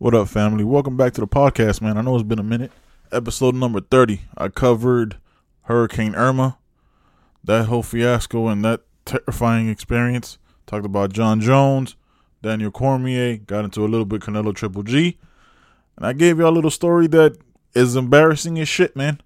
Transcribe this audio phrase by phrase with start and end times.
[0.00, 0.64] What up, family?
[0.64, 1.98] Welcome back to the podcast, man.
[1.98, 2.72] I know it's been a minute.
[3.12, 4.22] Episode number 30.
[4.34, 5.18] I covered
[5.64, 6.56] Hurricane Irma,
[7.44, 10.38] that whole fiasco and that terrifying experience.
[10.66, 11.96] Talked about Jon Jones,
[12.40, 15.18] Daniel Cormier, got into a little bit Canelo Triple G.
[15.98, 17.36] And I gave y'all a little story that
[17.74, 19.20] is embarrassing as shit, man.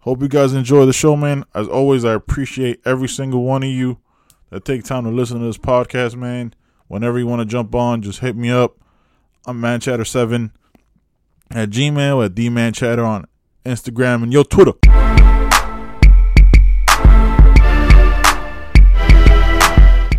[0.00, 1.46] Hope you guys enjoy the show, man.
[1.54, 3.96] As always, I appreciate every single one of you
[4.50, 6.52] that take time to listen to this podcast, man.
[6.88, 8.76] Whenever you want to jump on, just hit me up.
[9.48, 10.50] I'm manchatter7
[11.52, 13.24] at Gmail, at dmanchatter on
[13.64, 14.72] Instagram, and your Twitter.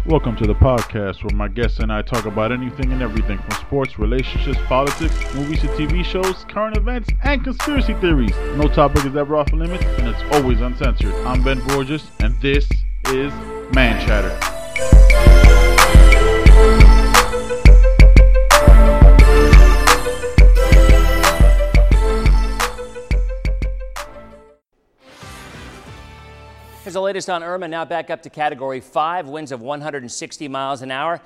[0.07, 3.51] Welcome to the podcast where my guests and I talk about anything and everything from
[3.51, 8.35] sports, relationships, politics, movies to TV shows, current events, and conspiracy theories.
[8.55, 11.13] No topic is ever off limits, and it's always uncensored.
[11.27, 12.67] I'm Ben Borges, and this
[13.05, 13.31] is
[13.75, 15.28] Man Chatter.
[26.89, 30.81] Here's the latest on Irma, now back up to category five, winds of 160 miles
[30.81, 31.21] an hour.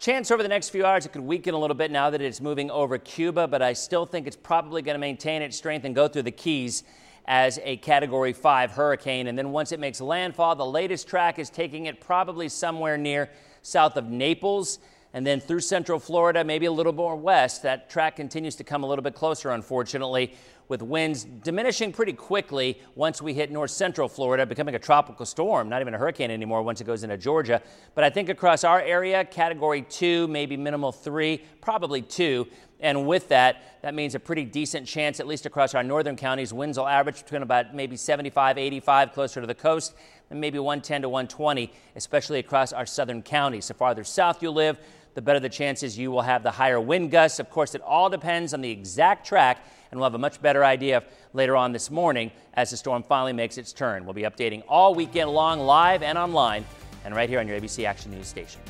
[0.00, 2.40] Chance over the next few hours it could weaken a little bit now that it's
[2.40, 5.94] moving over Cuba, but I still think it's probably going to maintain its strength and
[5.94, 6.82] go through the Keys
[7.26, 9.28] as a category five hurricane.
[9.28, 13.30] And then once it makes landfall, the latest track is taking it probably somewhere near
[13.62, 14.80] south of Naples
[15.12, 17.62] and then through central Florida, maybe a little more west.
[17.62, 20.34] That track continues to come a little bit closer, unfortunately,
[20.68, 25.68] with winds diminishing pretty quickly once we hit north central Florida, becoming a tropical storm,
[25.68, 27.60] not even a hurricane anymore once it goes into Georgia.
[27.94, 32.46] But I think across our area, category two, maybe minimal three, probably two.
[32.80, 36.52] And with that, that means a pretty decent chance, at least across our northern counties.
[36.52, 39.94] Winds will average between about maybe 75, 85 closer to the coast,
[40.30, 43.68] and maybe 110 to 120, especially across our southern counties.
[43.68, 44.78] The farther south you live,
[45.14, 47.38] the better the chances you will have the higher wind gusts.
[47.38, 49.64] Of course, it all depends on the exact track,
[49.94, 53.32] and we'll have a much better idea later on this morning as the storm finally
[53.32, 54.04] makes its turn.
[54.04, 56.64] We'll be updating all weekend long, live and online,
[57.04, 58.60] and right here on your ABC Action News station.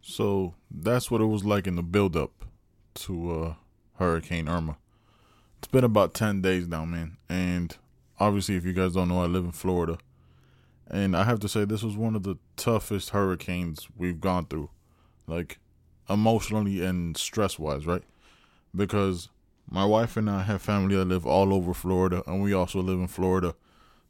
[0.00, 2.30] So that's what it was like in the build-up
[2.94, 3.54] to uh,
[3.98, 4.78] Hurricane Irma.
[5.58, 7.18] It's been about 10 days now, man.
[7.28, 7.76] And
[8.18, 9.98] obviously, if you guys don't know, I live in Florida.
[10.90, 14.70] And I have to say, this was one of the toughest hurricanes we've gone through,
[15.26, 15.58] like
[16.08, 18.02] emotionally and stress wise, right?
[18.74, 19.28] Because
[19.68, 22.98] my wife and I have family that live all over Florida, and we also live
[22.98, 23.54] in Florida.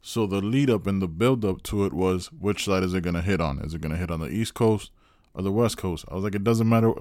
[0.01, 3.03] So the lead up and the build up to it was which side is it
[3.03, 3.59] going to hit on?
[3.59, 4.91] Is it going to hit on the East Coast
[5.33, 6.05] or the West Coast?
[6.09, 6.91] I was like, it doesn't matter.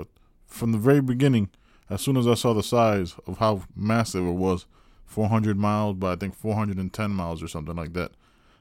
[0.47, 1.49] From the very beginning,
[1.89, 4.67] as soon as I saw the size of how massive it was
[5.07, 8.13] 400 miles by I think 410 miles or something like that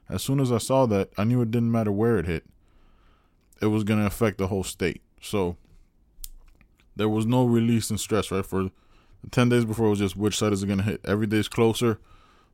[0.09, 2.45] as soon as I saw that, I knew it didn't matter where it hit.
[3.61, 5.01] It was going to affect the whole state.
[5.21, 5.55] So
[6.95, 8.45] there was no release and stress, right?
[8.45, 8.71] For
[9.31, 11.01] 10 days before, it was just which side is it going to hit.
[11.05, 11.99] Every day's closer.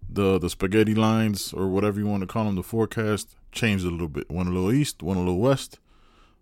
[0.07, 3.89] The, the spaghetti lines, or whatever you want to call them, the forecast changed a
[3.89, 4.29] little bit.
[4.29, 5.79] Went a little east, went a little west,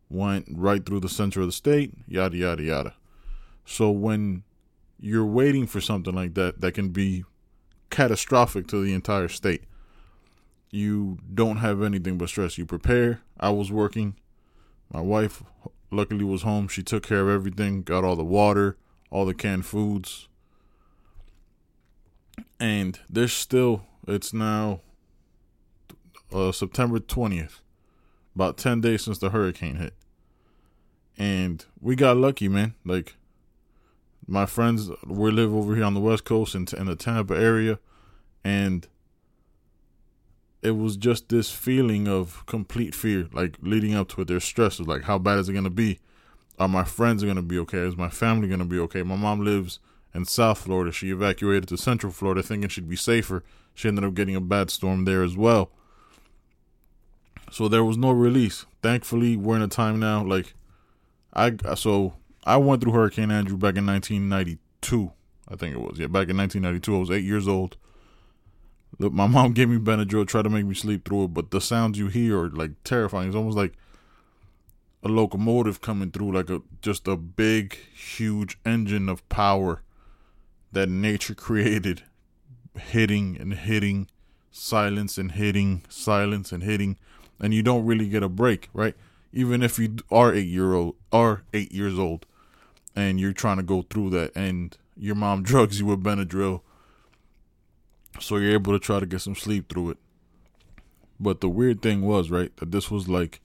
[0.10, 2.94] went right through the center of the state, yada, yada, yada.
[3.66, 4.44] So when
[5.00, 7.24] you're waiting for something like that, that can be
[7.90, 9.64] catastrophic to the entire state
[10.74, 12.58] you don't have anything but stress.
[12.58, 13.22] You prepare.
[13.40, 14.16] I was working.
[14.92, 15.44] My wife
[15.92, 16.68] luckily was home.
[16.68, 18.76] She took care of everything, got all the water,
[19.14, 20.28] all the canned foods.
[22.60, 24.82] And there's still it's now
[26.34, 27.60] uh, September 20th.
[28.36, 29.94] About 10 days since the hurricane hit.
[31.16, 32.74] And we got lucky, man.
[32.84, 33.16] Like
[34.28, 37.78] my friends we live over here on the West Coast in, in the Tampa area
[38.44, 38.88] and
[40.64, 44.28] it was just this feeling of complete fear, like leading up to it.
[44.28, 46.00] There's stress like, how bad is it gonna be?
[46.60, 47.80] Are my friends gonna be okay?
[47.80, 49.04] Is my family gonna be okay?
[49.04, 49.80] My mom lives
[50.14, 50.92] in South Florida.
[50.92, 53.44] She evacuated to Central Florida thinking she'd be safer.
[53.74, 55.72] She ended up getting a bad storm there as well.
[57.52, 58.66] So there was no release.
[58.82, 60.54] Thankfully, we're in a time now like
[61.34, 65.12] I so I went through Hurricane Andrew back in 1992.
[65.48, 66.00] I think it was.
[66.00, 67.78] Yeah, back in 1992, I was 8 years old.
[69.00, 71.62] Look, my mom gave me Benadryl, tried to make me sleep through it, but the
[71.62, 73.28] sounds you hear are like terrifying.
[73.28, 73.74] It's almost like
[75.04, 79.82] a locomotive coming through, like a just a big, huge engine of power
[80.72, 82.04] that nature created,
[82.78, 84.08] hitting and hitting,
[84.52, 86.98] silence and hitting, silence and hitting,
[87.40, 88.96] and you don't really get a break, right?
[89.32, 92.26] Even if you are eight year old, are eight years old,
[92.96, 96.62] and you're trying to go through that, and your mom drugs you with Benadryl
[98.20, 99.98] so you're able to try to get some sleep through it.
[101.20, 103.40] But the weird thing was, right, that this was like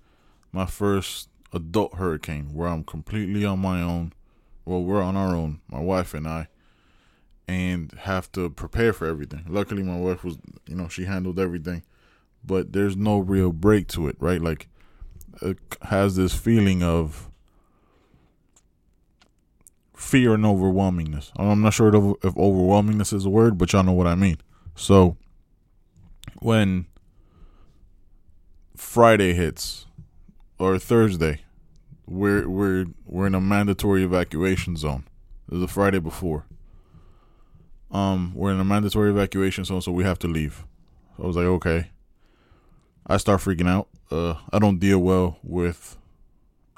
[0.53, 4.13] my first adult hurricane where I'm completely on my own.
[4.65, 6.49] well, we're on our own, my wife and I,
[7.47, 9.45] and have to prepare for everything.
[9.49, 10.37] Luckily, my wife was,
[10.67, 11.83] you know, she handled everything,
[12.45, 14.43] but there's no real break to it, right?
[14.43, 14.69] Like,
[15.41, 17.31] it has this feeling of
[19.97, 21.31] fear and overwhelmingness.
[21.37, 24.37] I'm not sure if overwhelmingness is a word, but y'all know what I mean.
[24.75, 25.17] So,
[26.41, 26.87] when
[28.77, 29.87] Friday hits
[30.59, 31.43] or Thursday,
[32.07, 35.05] we're we're we're in a mandatory evacuation zone.
[35.49, 36.45] This is the Friday before.
[37.91, 40.65] Um, we're in a mandatory evacuation zone, so we have to leave.
[41.23, 41.91] I was like, okay.
[43.07, 43.89] I start freaking out.
[44.11, 45.97] Uh, I don't deal well with,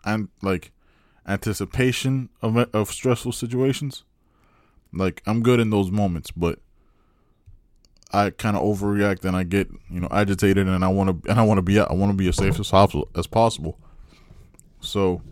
[0.05, 0.71] and like,
[1.26, 4.05] anticipation of of stressful situations.
[4.93, 6.59] Like I'm good in those moments, but
[8.12, 11.39] I kind of overreact and I get you know agitated and I want to and
[11.39, 13.79] I want to be I want to be as safe as possible as possible.
[14.81, 15.23] So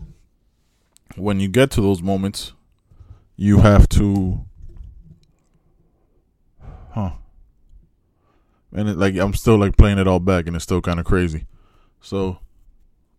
[1.15, 2.53] when you get to those moments,
[3.35, 4.45] you have to,
[6.91, 7.11] huh?
[8.71, 11.05] And it, like I'm still like playing it all back, and it's still kind of
[11.05, 11.47] crazy.
[12.01, 12.39] So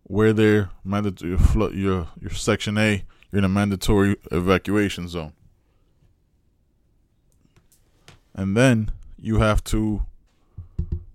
[0.07, 1.37] we're there, mandatory
[1.77, 5.33] your your section A, you're in a mandatory evacuation zone,
[8.33, 8.91] and then
[9.21, 10.05] you have to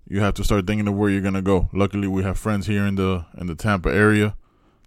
[0.07, 1.69] you have to start thinking of where you're gonna go.
[1.73, 4.35] Luckily, we have friends here in the in the Tampa area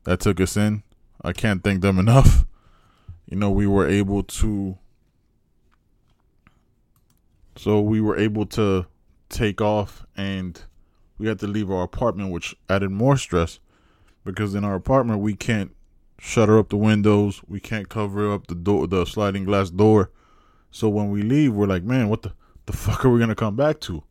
[0.05, 0.83] that took us in.
[1.23, 2.47] I can't thank them enough.
[3.27, 4.79] You know, we were able to
[7.57, 8.87] so we were able to
[9.29, 10.61] take off and
[11.19, 13.61] we had to leave our apartment which added more stress
[14.25, 15.73] because in our apartment we can't
[16.19, 20.11] shutter up the windows, we can't cover up the door the sliding glass door.
[20.71, 22.33] So when we leave, we're like, man, what the
[22.71, 24.03] the fuck are we gonna come back to?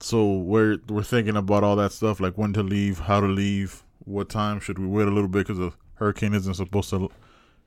[0.00, 3.82] So we're we're thinking about all that stuff, like when to leave, how to leave,
[4.04, 7.10] what time should we wait a little bit because the hurricane isn't supposed to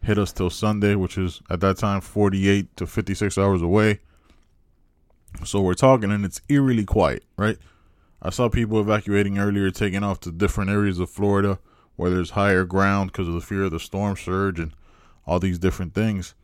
[0.01, 3.99] hit us till Sunday, which is at that time 48 to 56 hours away.
[5.45, 7.57] So we're talking, and it's eerily quiet, right?
[8.21, 11.59] I saw people evacuating earlier, taking off to different areas of Florida
[11.95, 14.73] where there's higher ground because of the fear of the storm surge and
[15.25, 16.35] all these different things.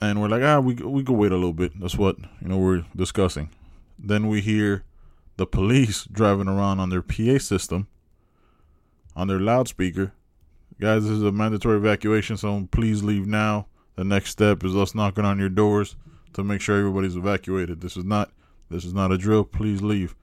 [0.00, 1.78] And we're like, ah, we we could wait a little bit.
[1.80, 3.50] That's what you know we're discussing.
[3.98, 4.84] Then we hear
[5.36, 7.88] the police driving around on their PA system
[9.16, 10.12] on their loudspeaker.
[10.80, 13.66] Guys, this is a mandatory evacuation, so please leave now.
[13.96, 15.94] The next step is us knocking on your doors
[16.32, 17.80] to make sure everybody's evacuated.
[17.80, 18.32] This is not
[18.70, 19.44] this is not a drill.
[19.44, 20.16] Please leave.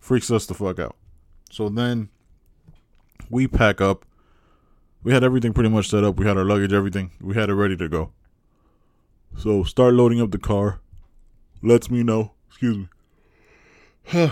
[0.00, 0.96] Freaks us the fuck out.
[1.50, 2.08] So then
[3.30, 4.04] we pack up.
[5.04, 6.16] We had everything pretty much set up.
[6.16, 7.12] We had our luggage, everything.
[7.20, 8.12] We had it ready to go.
[9.36, 10.80] So start loading up the car.
[11.62, 12.32] Lets me know.
[12.48, 12.88] Excuse me.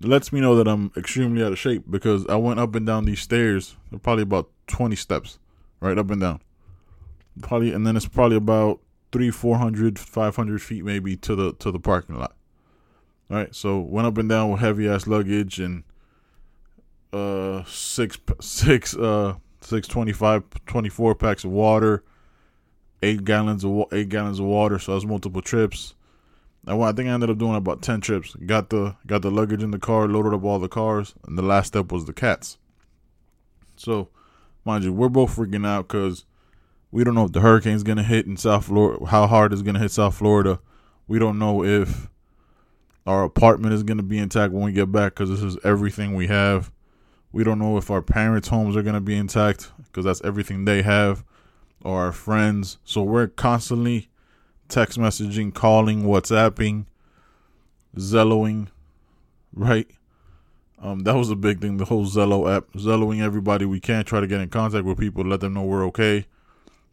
[0.00, 3.04] lets me know that I'm extremely out of shape because I went up and down
[3.04, 5.38] these stairs, They're probably about 20 steps,
[5.80, 6.40] right up and down.
[7.40, 8.80] Probably, and then it's probably about
[9.10, 12.34] three, 400, 500 feet maybe to the to the parking lot.
[13.30, 15.84] All right, so went up and down with heavy ass luggage and
[17.12, 22.04] uh six six uh six twenty five twenty four packs of water,
[23.02, 24.78] eight gallons of eight gallons of water.
[24.78, 25.94] So that's multiple trips
[26.66, 28.34] I, I think I ended up doing about ten trips.
[28.34, 31.42] Got the got the luggage in the car, loaded up all the cars, and the
[31.42, 32.58] last step was the cats.
[33.76, 34.08] So,
[34.64, 36.24] mind you, we're both freaking out because
[36.90, 39.80] we don't know if the hurricane's gonna hit in South Florida, how hard it's gonna
[39.80, 40.60] hit South Florida.
[41.08, 42.08] We don't know if
[43.06, 46.28] our apartment is gonna be intact when we get back because this is everything we
[46.28, 46.70] have.
[47.32, 50.82] We don't know if our parents' homes are gonna be intact because that's everything they
[50.82, 51.24] have,
[51.84, 52.78] or our friends.
[52.84, 54.08] So we're constantly
[54.68, 56.86] text messaging, calling, WhatsApping,
[57.96, 58.68] Zelloing,
[59.52, 59.86] right?
[60.82, 61.76] Um, that was a big thing.
[61.76, 65.24] The whole Zello app, Zelloing everybody we can, try to get in contact with people,
[65.24, 66.26] let them know we're okay.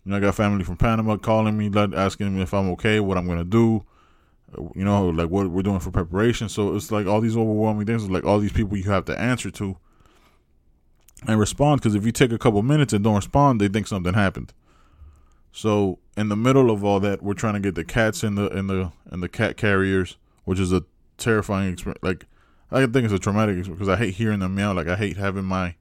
[0.05, 3.17] You know, I got family from Panama calling me, asking me if I'm okay, what
[3.17, 3.83] I'm gonna do.
[4.75, 6.49] You know, like what we're doing for preparation.
[6.49, 9.51] So it's like all these overwhelming things, like all these people you have to answer
[9.51, 9.77] to
[11.27, 11.81] and respond.
[11.81, 14.53] Because if you take a couple minutes and don't respond, they think something happened.
[15.51, 18.47] So in the middle of all that, we're trying to get the cats in the
[18.47, 20.83] in the in the cat carriers, which is a
[21.17, 22.03] terrifying experience.
[22.03, 22.25] Like
[22.71, 24.73] I think it's a traumatic experience because I hate hearing them meow.
[24.73, 25.75] Like I hate having my,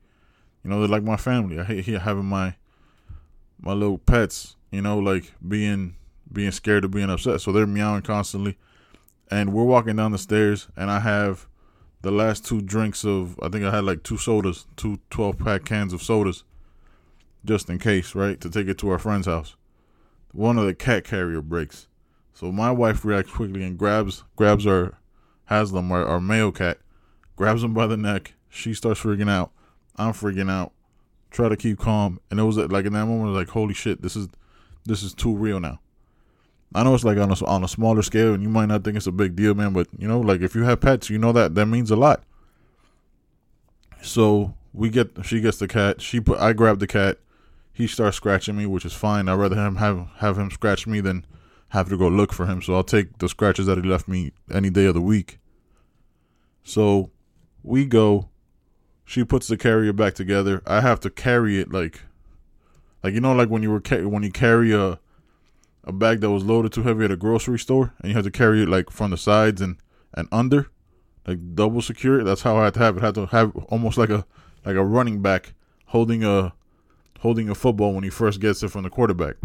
[0.62, 1.58] you know, they're like my family.
[1.58, 2.54] I hate having my
[3.60, 4.56] my little pets.
[4.70, 5.96] You know, like being
[6.32, 7.40] being scared of being upset.
[7.40, 8.58] So they're meowing constantly,
[9.30, 11.46] and we're walking down the stairs, and I have
[12.02, 15.64] the last two drinks of I think I had like two sodas, two 12 pack
[15.64, 16.44] cans of sodas,
[17.44, 19.56] just in case, right, to take it to our friend's house
[20.32, 21.86] one of the cat carrier breaks.
[22.32, 24.98] So my wife reacts quickly and grabs grabs our
[25.46, 26.78] Haslam, our, our male cat,
[27.36, 28.34] grabs him by the neck.
[28.48, 29.50] She starts freaking out.
[29.96, 30.72] I'm freaking out.
[31.30, 32.20] try to keep calm.
[32.30, 34.28] And it was like in that moment, like holy shit, this is
[34.84, 35.80] this is too real now.
[36.74, 38.96] I know it's like on a on a smaller scale, and you might not think
[38.96, 39.72] it's a big deal, man.
[39.72, 42.22] But you know, like if you have pets, you know that that means a lot.
[44.02, 46.00] So we get she gets the cat.
[46.00, 47.18] She put I grab the cat.
[47.78, 49.28] He starts scratching me, which is fine.
[49.28, 51.24] I'd rather him have have him scratch me than
[51.68, 52.60] have to go look for him.
[52.60, 55.38] So I'll take the scratches that he left me any day of the week.
[56.64, 57.12] So
[57.62, 58.30] we go.
[59.04, 60.60] She puts the carrier back together.
[60.66, 62.00] I have to carry it like,
[63.04, 64.98] like you know, like when you were ca- when you carry a
[65.84, 68.32] a bag that was loaded too heavy at a grocery store, and you had to
[68.32, 69.76] carry it like from the sides and
[70.14, 70.66] and under,
[71.28, 72.24] like double secure.
[72.24, 73.04] That's how I had to have it.
[73.04, 74.26] I had to have almost like a
[74.64, 75.54] like a running back
[75.86, 76.54] holding a
[77.18, 79.36] holding a football when he first gets it from the quarterback.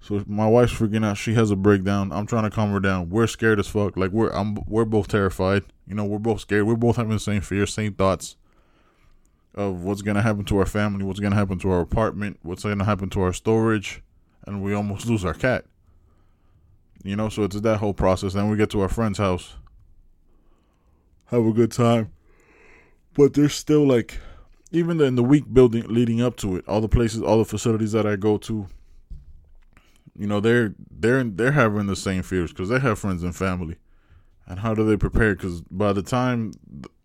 [0.00, 1.16] So my wife's freaking out.
[1.16, 2.12] She has a breakdown.
[2.12, 3.10] I'm trying to calm her down.
[3.10, 3.96] We're scared as fuck.
[3.96, 5.64] Like we're I'm we're both terrified.
[5.86, 6.66] You know, we're both scared.
[6.66, 8.36] We're both having the same fear, same thoughts
[9.54, 12.84] of what's gonna happen to our family, what's gonna happen to our apartment, what's gonna
[12.84, 14.02] happen to our storage,
[14.46, 15.64] and we almost lose our cat.
[17.02, 18.34] You know, so it's that whole process.
[18.34, 19.56] Then we get to our friend's house,
[21.26, 22.12] have a good time,
[23.14, 24.20] but there's still like,
[24.70, 27.92] even in the week building leading up to it, all the places, all the facilities
[27.92, 28.66] that I go to,
[30.18, 33.76] you know, they're they're they're having the same fears because they have friends and family,
[34.46, 35.34] and how do they prepare?
[35.34, 36.52] Because by the time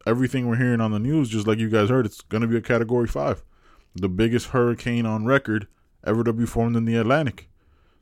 [0.06, 2.58] everything we're hearing on the news, just like you guys heard, it's going to be
[2.58, 3.44] a Category Five,
[3.96, 5.68] the biggest hurricane on record
[6.06, 7.50] ever to be formed in the Atlantic.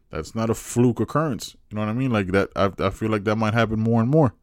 [0.10, 1.56] That's not a fluke occurrence.
[1.70, 2.12] You know what I mean?
[2.12, 2.50] Like that.
[2.56, 4.34] I I feel like that might happen more and more.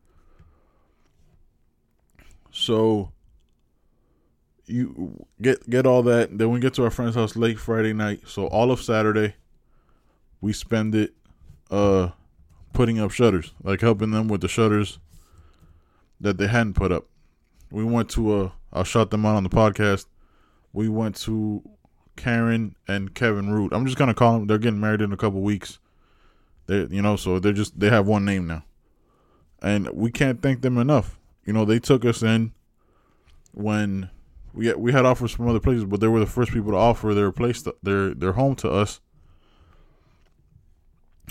[2.50, 3.12] So
[4.68, 6.36] you get get all that.
[6.36, 8.22] Then we get to our friend's house late Friday night.
[8.26, 9.34] So all of Saturday,
[10.40, 11.14] we spend it
[11.70, 12.10] uh
[12.72, 14.98] putting up shutters, like helping them with the shutters
[16.20, 17.06] that they hadn't put up.
[17.70, 20.06] We went to uh I'll shout them out on the podcast.
[20.72, 21.62] We went to
[22.16, 23.72] Karen and Kevin Root.
[23.72, 24.46] I'm just gonna call them.
[24.46, 25.78] They're getting married in a couple weeks.
[26.66, 28.64] They, you know, so they're just they have one name now,
[29.62, 31.18] and we can't thank them enough.
[31.46, 32.52] You know, they took us in
[33.52, 34.10] when
[34.52, 36.76] we had, we had offers from other places, but they were the first people to
[36.76, 39.00] offer their place, to, their their home to us.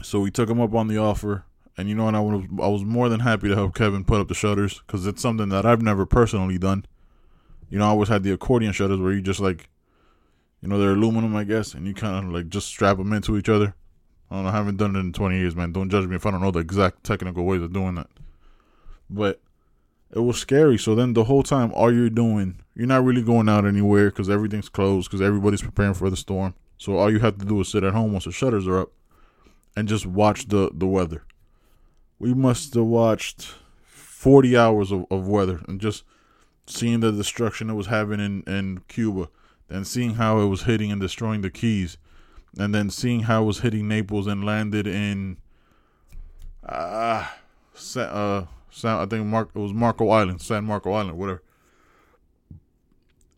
[0.03, 1.45] So we took them up on the offer,
[1.77, 4.21] and you know, and I was I was more than happy to help Kevin put
[4.21, 6.85] up the shutters because it's something that I've never personally done.
[7.69, 9.69] You know, I always had the accordion shutters where you just like
[10.61, 13.37] you know, they're aluminum, I guess, and you kind of like just strap them into
[13.37, 13.75] each other.
[14.29, 14.49] I don't know.
[14.49, 15.71] I haven't done it in 20 years, man.
[15.71, 18.09] Don't judge me if I don't know the exact technical ways of doing that.
[19.09, 19.39] But
[20.11, 20.77] it was scary.
[20.77, 24.29] So then the whole time, all you're doing, you're not really going out anywhere because
[24.29, 26.53] everything's closed because everybody's preparing for the storm.
[26.77, 28.91] So all you have to do is sit at home once the shutters are up
[29.75, 31.23] and just watch the, the weather.
[32.19, 36.03] We must have watched 40 hours of, of weather and just
[36.65, 39.29] seeing the destruction it was having in, in Cuba
[39.69, 41.97] and seeing how it was hitting and destroying the Keys,
[42.57, 45.37] and then seeing how it was hitting Naples and landed in,
[46.67, 47.27] uh,
[47.95, 48.45] uh,
[48.85, 51.43] I think Mark it was Marco Island, San Marco Island, whatever.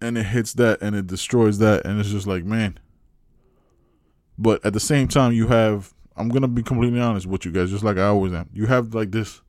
[0.01, 2.79] And it hits that and it destroys that, and it's just like man.
[4.37, 7.69] But at the same time, you have I'm gonna be completely honest with you guys,
[7.69, 8.49] just like I always am.
[8.53, 9.41] You have like this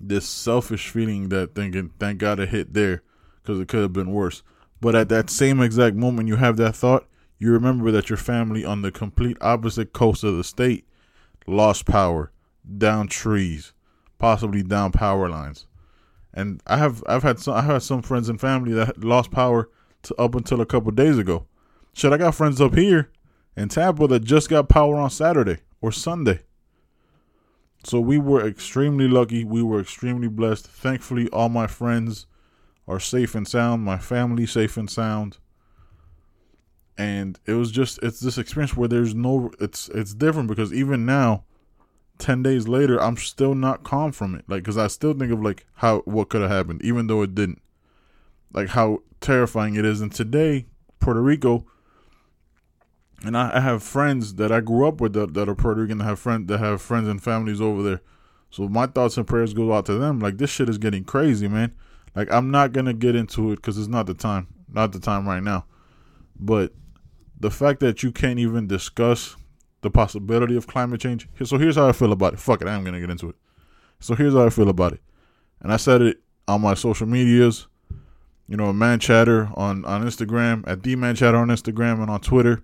[0.00, 3.02] this selfish feeling that thinking, thank God it hit there,
[3.40, 4.42] because it could have been worse.
[4.80, 7.06] But at that same exact moment you have that thought,
[7.38, 10.86] you remember that your family on the complete opposite coast of the state
[11.46, 12.32] lost power,
[12.78, 13.72] down trees,
[14.22, 15.66] possibly down power lines.
[16.32, 19.68] And I have I've had some I have some friends and family that lost power
[20.04, 21.46] to up until a couple days ago.
[21.92, 23.10] Shit, I got friends up here
[23.56, 26.38] in Tampa that just got power on Saturday or Sunday.
[27.82, 29.42] So we were extremely lucky.
[29.42, 30.68] We were extremely blessed.
[30.68, 32.26] Thankfully, all my friends
[32.86, 35.38] are safe and sound, my family safe and sound.
[36.96, 41.04] And it was just it's this experience where there's no it's it's different because even
[41.04, 41.42] now
[42.18, 44.44] 10 days later I'm still not calm from it.
[44.48, 47.34] Like cuz I still think of like how what could have happened even though it
[47.34, 47.60] didn't.
[48.52, 50.66] Like how terrifying it is and today
[51.00, 51.66] Puerto Rico
[53.24, 55.98] and I, I have friends that I grew up with that, that are Puerto Rican
[55.98, 58.00] that have friends that have friends and families over there.
[58.50, 60.18] So my thoughts and prayers go out to them.
[60.20, 61.74] Like this shit is getting crazy, man.
[62.14, 65.26] Like I'm not gonna get into it because it's not the time, not the time
[65.26, 65.64] right now.
[66.38, 66.72] But
[67.38, 69.36] the fact that you can't even discuss
[69.82, 71.28] the possibility of climate change.
[71.44, 72.40] So here's how I feel about it.
[72.40, 73.36] Fuck it, I'm gonna get into it.
[74.00, 75.00] So here's how I feel about it,
[75.60, 77.68] and I said it on my social medias.
[78.48, 82.20] You know, man chatter on on Instagram at the man chatter on Instagram and on
[82.20, 82.62] Twitter.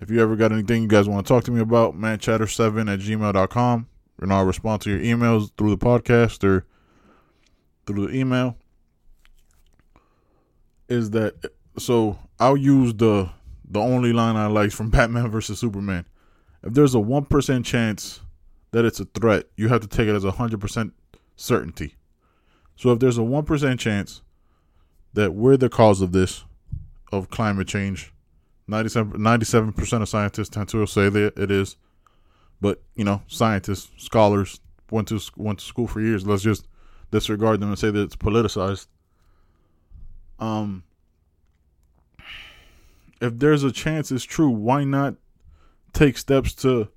[0.00, 3.00] If you ever got anything you guys want to talk to me about, manchatter7 at
[3.00, 3.88] gmail.com.
[4.20, 6.66] And I'll respond to your emails through the podcast or
[7.86, 8.56] through the email
[10.88, 11.34] is that
[11.78, 13.30] so I'll use the
[13.70, 16.06] the only line I like from Batman versus Superman.
[16.62, 18.20] If there's a one percent chance
[18.72, 20.92] that it's a threat, you have to take it as a hundred percent
[21.36, 21.94] certainty.
[22.76, 24.22] So if there's a one percent chance
[25.14, 26.44] that we're the cause of this,
[27.12, 28.12] of climate change,
[28.66, 31.76] 97 percent of scientists tend to say that it is.
[32.60, 34.60] But you know, scientists, scholars
[34.90, 36.26] went to went to school for years.
[36.26, 36.66] Let's just
[37.10, 38.86] disregard them and say that it's politicized.
[40.38, 40.84] Um,
[43.20, 45.16] if there's a chance it's true, why not
[45.98, 46.88] take steps to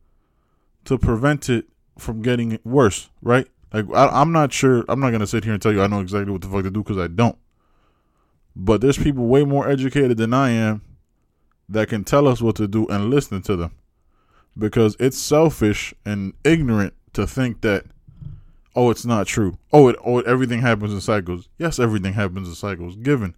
[0.86, 1.66] to prevent it
[1.98, 3.10] from getting worse?
[3.22, 3.48] Right?
[3.74, 4.86] Like I, am not sure.
[4.88, 6.72] I'm not gonna sit here and tell you I know exactly what the fuck to
[6.72, 7.38] do because I don't.
[8.56, 10.82] But there's people way more educated than I am
[11.70, 13.72] that can tell us what to do and listen to them
[14.58, 17.86] because it's selfish and ignorant to think that
[18.76, 22.56] oh it's not true oh it oh everything happens in cycles yes everything happens in
[22.56, 23.36] cycles given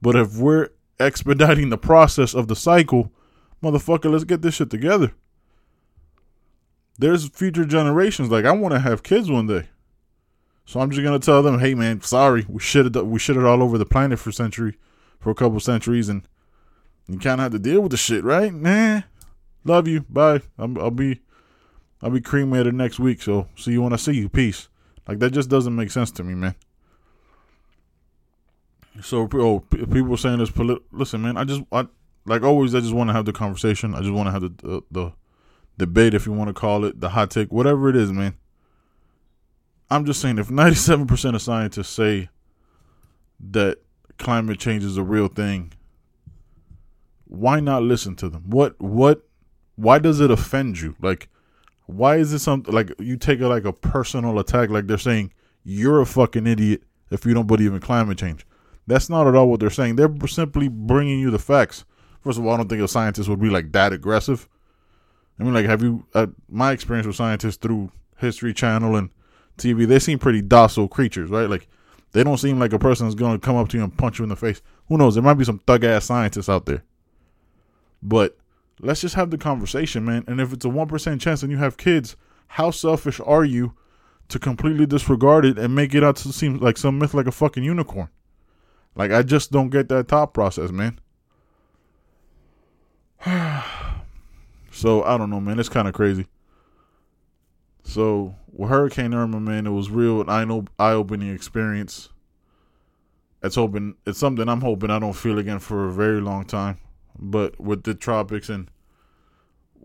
[0.00, 0.68] but if we're
[1.00, 3.10] expediting the process of the cycle
[3.62, 5.12] motherfucker let's get this shit together
[6.98, 9.68] there's future generations like i want to have kids one day
[10.64, 13.44] so i'm just gonna tell them hey man sorry we shit it we shit it
[13.44, 14.76] all over the planet for century
[15.18, 16.26] for a couple centuries and
[17.08, 19.02] you kind of have to deal with the shit right nah
[19.64, 20.00] Love you.
[20.08, 20.42] Bye.
[20.58, 21.20] i will be
[22.00, 23.22] I'll be cremated next week.
[23.22, 24.28] So see you when I see you.
[24.28, 24.68] Peace.
[25.06, 26.54] Like that just doesn't make sense to me, man.
[29.00, 30.50] So oh, people saying this.
[30.50, 31.36] Polit- Listen, man.
[31.36, 31.86] I just I
[32.24, 32.74] like always.
[32.74, 33.94] I just want to have the conversation.
[33.94, 35.12] I just want to have the, the the
[35.78, 38.34] debate, if you want to call it, the hot take, whatever it is, man.
[39.90, 42.30] I'm just saying, if 97% of scientists say
[43.50, 43.78] that
[44.18, 45.72] climate change is a real thing,
[47.26, 48.44] why not listen to them?
[48.46, 49.26] What what
[49.76, 50.94] why does it offend you?
[51.00, 51.28] Like,
[51.86, 54.70] why is it something like you take it like a personal attack?
[54.70, 55.32] Like they're saying
[55.64, 58.46] you're a fucking idiot if you don't believe in climate change.
[58.86, 59.96] That's not at all what they're saying.
[59.96, 61.84] They're simply bringing you the facts.
[62.22, 64.48] First of all, I don't think a scientist would be like that aggressive.
[65.38, 66.06] I mean, like, have you?
[66.14, 69.10] Uh, my experience with scientists through History Channel and
[69.58, 71.50] TV, they seem pretty docile creatures, right?
[71.50, 71.68] Like,
[72.12, 74.18] they don't seem like a person is going to come up to you and punch
[74.18, 74.62] you in the face.
[74.88, 75.14] Who knows?
[75.14, 76.84] There might be some thug ass scientists out there.
[78.02, 78.36] But
[78.80, 80.24] let's just have the conversation, man.
[80.26, 82.16] And if it's a 1% chance and you have kids,
[82.48, 83.74] how selfish are you
[84.28, 87.32] to completely disregard it and make it out to seem like some myth like a
[87.32, 88.08] fucking unicorn?
[88.94, 91.00] Like, I just don't get that thought process, man.
[94.70, 95.58] so, I don't know, man.
[95.58, 96.26] It's kind of crazy.
[97.84, 102.10] So, with Hurricane Irma, man, it was real an eye opening experience.
[103.42, 106.78] It's hoping it's something I'm hoping I don't feel again for a very long time.
[107.18, 108.70] But with the tropics and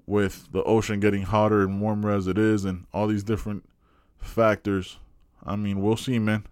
[0.06, 3.68] with the ocean getting hotter and warmer as it is, and all these different
[4.20, 5.00] factors,
[5.46, 6.46] I mean, we'll see, man.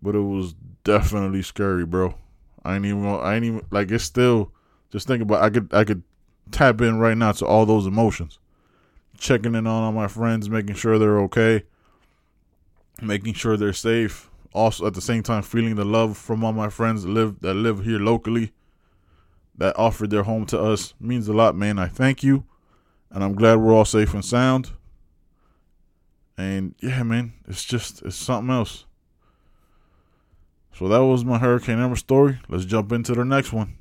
[0.00, 2.14] But it was definitely scary, bro.
[2.64, 3.04] I ain't even.
[3.04, 3.90] I ain't even like.
[3.90, 4.52] It's still.
[4.94, 5.42] Just think about.
[5.42, 5.74] I could.
[5.74, 6.04] I could
[6.52, 8.38] tap in right now to all those emotions.
[9.18, 11.64] Checking in on all my friends, making sure they're okay,
[13.02, 14.30] making sure they're safe.
[14.52, 17.54] Also, at the same time, feeling the love from all my friends that live that
[17.54, 18.52] live here locally
[19.56, 21.76] that offered their home to us means a lot, man.
[21.76, 22.44] I thank you,
[23.10, 24.70] and I'm glad we're all safe and sound.
[26.38, 28.84] And yeah, man, it's just it's something else.
[30.72, 32.38] So that was my Hurricane Irma story.
[32.48, 33.74] Let's jump into the next one.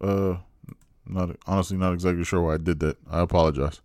[0.00, 0.36] Uh,
[1.06, 2.96] not honestly not exactly sure why I did that.
[3.10, 3.80] I apologize.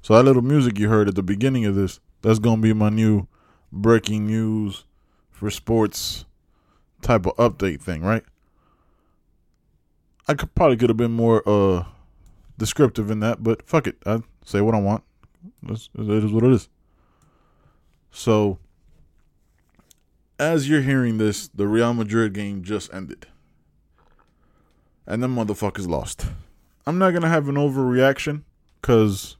[0.00, 2.88] So that little music you heard at the beginning of this, that's gonna be my
[2.88, 3.26] new
[3.70, 4.84] breaking news
[5.30, 6.24] for sports
[7.00, 8.24] type of update thing, right?
[10.28, 11.84] I could probably could have been more uh
[12.58, 13.96] descriptive in that, but fuck it.
[14.06, 15.02] I say what I want.
[15.68, 16.68] It is what it is.
[18.10, 18.58] So
[20.42, 23.26] as you're hearing this, the Real Madrid game just ended.
[25.06, 26.26] And them motherfuckers lost.
[26.86, 28.42] I'm not going to have an overreaction
[28.80, 29.36] because,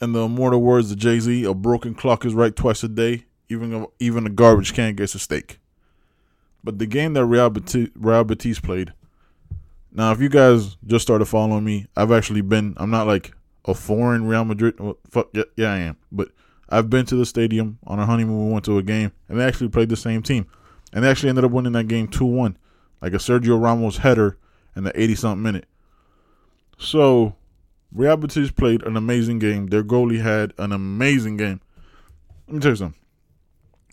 [0.00, 3.24] in the immortal words of Jay Z, a broken clock is right twice a day.
[3.50, 5.58] Even a, even a garbage can gets a steak.
[6.64, 8.92] But the game that Real Betis, Real played.
[9.92, 12.74] Now, if you guys just started following me, I've actually been.
[12.76, 13.32] I'm not like
[13.64, 14.78] a foreign Real Madrid.
[14.78, 15.96] Well, fuck yeah, yeah, I am.
[16.12, 16.28] But
[16.68, 18.46] I've been to the stadium on our honeymoon.
[18.46, 20.46] We went to a game, and they actually played the same team,
[20.92, 22.58] and they actually ended up winning that game two one,
[23.00, 24.36] like a Sergio Ramos header
[24.76, 25.66] in the eighty something minute.
[26.78, 27.34] So,
[27.92, 29.68] Real Betis played an amazing game.
[29.68, 31.60] Their goalie had an amazing game.
[32.46, 33.00] Let me tell you something.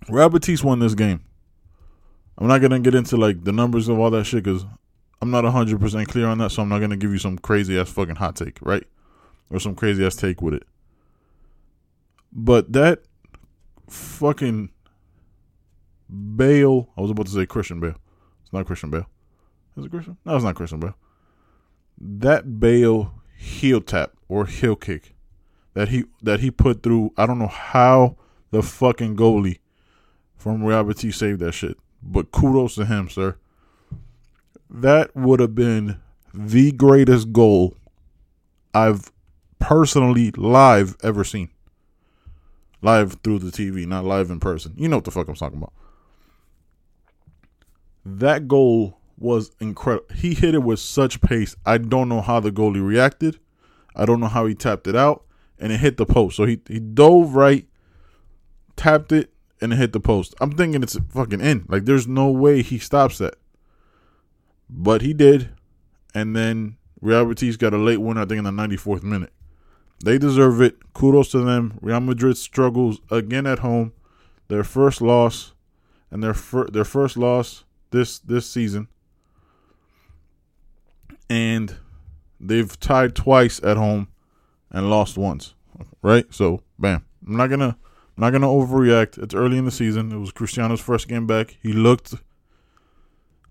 [0.10, 1.24] Real Betis won this game.
[2.38, 4.66] I'm not gonna get into like the numbers of all that shit because
[5.22, 7.80] I'm not 100 percent clear on that, so I'm not gonna give you some crazy
[7.80, 8.84] ass fucking hot take, right?
[9.50, 10.64] Or some crazy ass take with it.
[12.32, 13.04] But that
[13.90, 14.72] fucking
[16.36, 17.96] Bale, I was about to say Christian Bale.
[18.44, 19.08] It's not Christian Bale.
[19.78, 20.18] Is it Christian?
[20.26, 20.96] No, it's not Christian Bale.
[21.98, 25.16] That Bale heel tap or heel kick
[25.76, 27.14] that he that he put through.
[27.16, 28.18] I don't know how
[28.50, 29.60] the fucking goalie
[30.36, 33.38] from Real Betis saved that shit, but kudos to him, sir.
[34.70, 36.00] That would have been
[36.34, 37.78] the greatest goal
[38.74, 39.12] I've
[39.60, 41.50] personally live ever seen.
[42.82, 44.74] Live through the TV, not live in person.
[44.78, 45.74] You know what the fuck I'm talking about.
[48.06, 50.08] That goal was incredible.
[50.16, 51.56] He hit it with such pace.
[51.66, 53.40] I don't know how the goalie reacted.
[53.96, 55.24] I don't know how he tapped it out,
[55.58, 56.36] and it hit the post.
[56.36, 57.66] So he he dove right,
[58.76, 60.36] tapped it, and it hit the post.
[60.42, 61.66] I'm thinking it's fucking in.
[61.68, 63.36] Like there's no way he stops that.
[64.70, 65.50] But he did,
[66.14, 68.18] and then Real Betis got a late win.
[68.18, 69.32] I think in the 94th minute.
[70.04, 70.94] They deserve it.
[70.94, 71.78] Kudos to them.
[71.82, 73.94] Real Madrid struggles again at home.
[74.48, 75.54] Their first loss,
[76.12, 78.88] and their fir- their first loss this this season.
[81.30, 81.76] And
[82.40, 84.10] they've tied twice at home
[84.70, 85.56] and lost once.
[86.02, 86.32] Right?
[86.32, 87.06] So, bam.
[87.28, 87.78] I'm not gonna
[88.18, 89.18] I'm not gonna overreact.
[89.18, 90.12] It's early in the season.
[90.12, 91.58] It was Cristiano's first game back.
[91.62, 92.14] He looked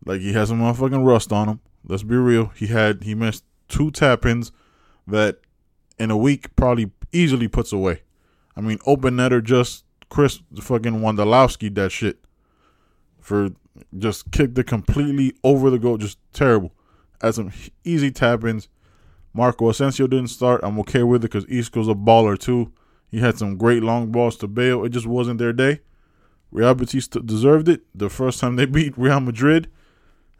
[0.07, 1.61] like he has some motherfucking rust on him.
[1.87, 2.53] Let's be real.
[2.57, 4.53] He had he missed two tap ins
[5.07, 5.39] that
[5.99, 8.03] in a week probably easily puts away.
[8.57, 12.19] I mean, open netter just Chris fucking Wondolowski that shit
[13.21, 13.51] for
[13.99, 16.73] just kicked it completely over the goal, just terrible.
[17.21, 17.53] Had some
[17.83, 18.69] easy tap ins.
[19.33, 20.61] Marco Asensio didn't start.
[20.63, 22.73] I'm okay with it because Isco's a baller too.
[23.11, 24.85] He had some great long balls to Bale.
[24.85, 25.81] It just wasn't their day.
[26.51, 27.83] Real Betis deserved it.
[27.95, 29.69] The first time they beat Real Madrid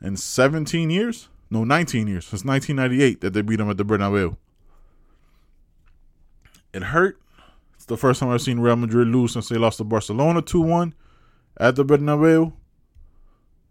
[0.01, 1.29] in 17 years?
[1.51, 2.27] No, 19 years.
[2.27, 4.37] Since 1998 that they beat them at the Bernabeu.
[6.75, 7.21] It hurt.
[7.75, 10.61] It's the first time I've seen Real Madrid lose since they lost to Barcelona 2
[10.61, 10.93] 1
[11.59, 12.53] at the Bernabeu.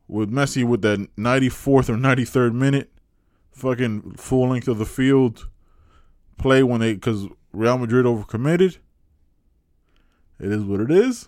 [0.08, 2.92] With Messi with that 94th or 93rd minute,
[3.52, 5.50] fucking full length of the field
[6.38, 8.78] play when they, because Real Madrid overcommitted.
[10.40, 11.28] It is what it is.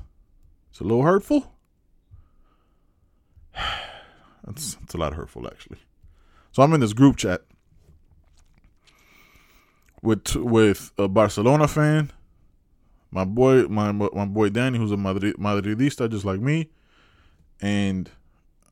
[0.70, 1.54] It's a little hurtful.
[4.46, 5.80] That's it's a lot hurtful actually.
[6.52, 7.44] So I'm in this group chat
[10.06, 12.12] with with a Barcelona fan,
[13.12, 16.70] my boy my my boy Danny who's a Madrid, Madridista just like me,
[17.62, 18.10] and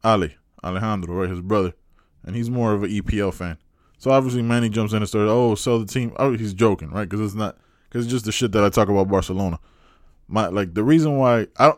[0.04, 1.74] Ali Alejandro right his brother,
[2.24, 3.58] and he's more of an EPL fan.
[3.98, 6.14] So obviously Manny jumps in and starts, oh sell the team.
[6.18, 7.58] Oh he's joking right because it's not
[7.90, 9.60] because it's just the shit that I talk about Barcelona.
[10.28, 11.74] My like the reason why I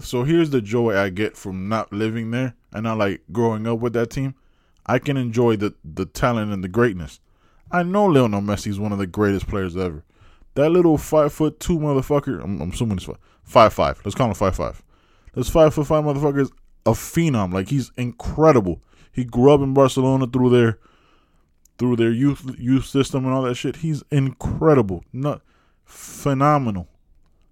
[0.00, 3.80] so here's the joy I get from not living there and not like growing up
[3.80, 4.34] with that team.
[4.86, 7.20] I can enjoy the the talent and the greatness.
[7.70, 10.04] I know Lionel Messi is one of the greatest players ever.
[10.54, 14.00] That little five foot two motherfucker, I'm, I'm assuming it's five, five five.
[14.04, 14.82] Let's call him five five.
[15.34, 16.50] This five foot five motherfucker is
[16.86, 17.52] a phenom.
[17.52, 18.82] Like he's incredible.
[19.12, 20.78] He grew up in Barcelona through their
[21.78, 23.76] through their youth youth system and all that shit.
[23.76, 25.04] He's incredible.
[25.12, 25.42] Not
[25.84, 26.88] phenomenal.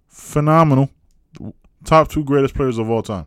[0.07, 0.89] Phenomenal
[1.83, 3.25] top two greatest players of all time.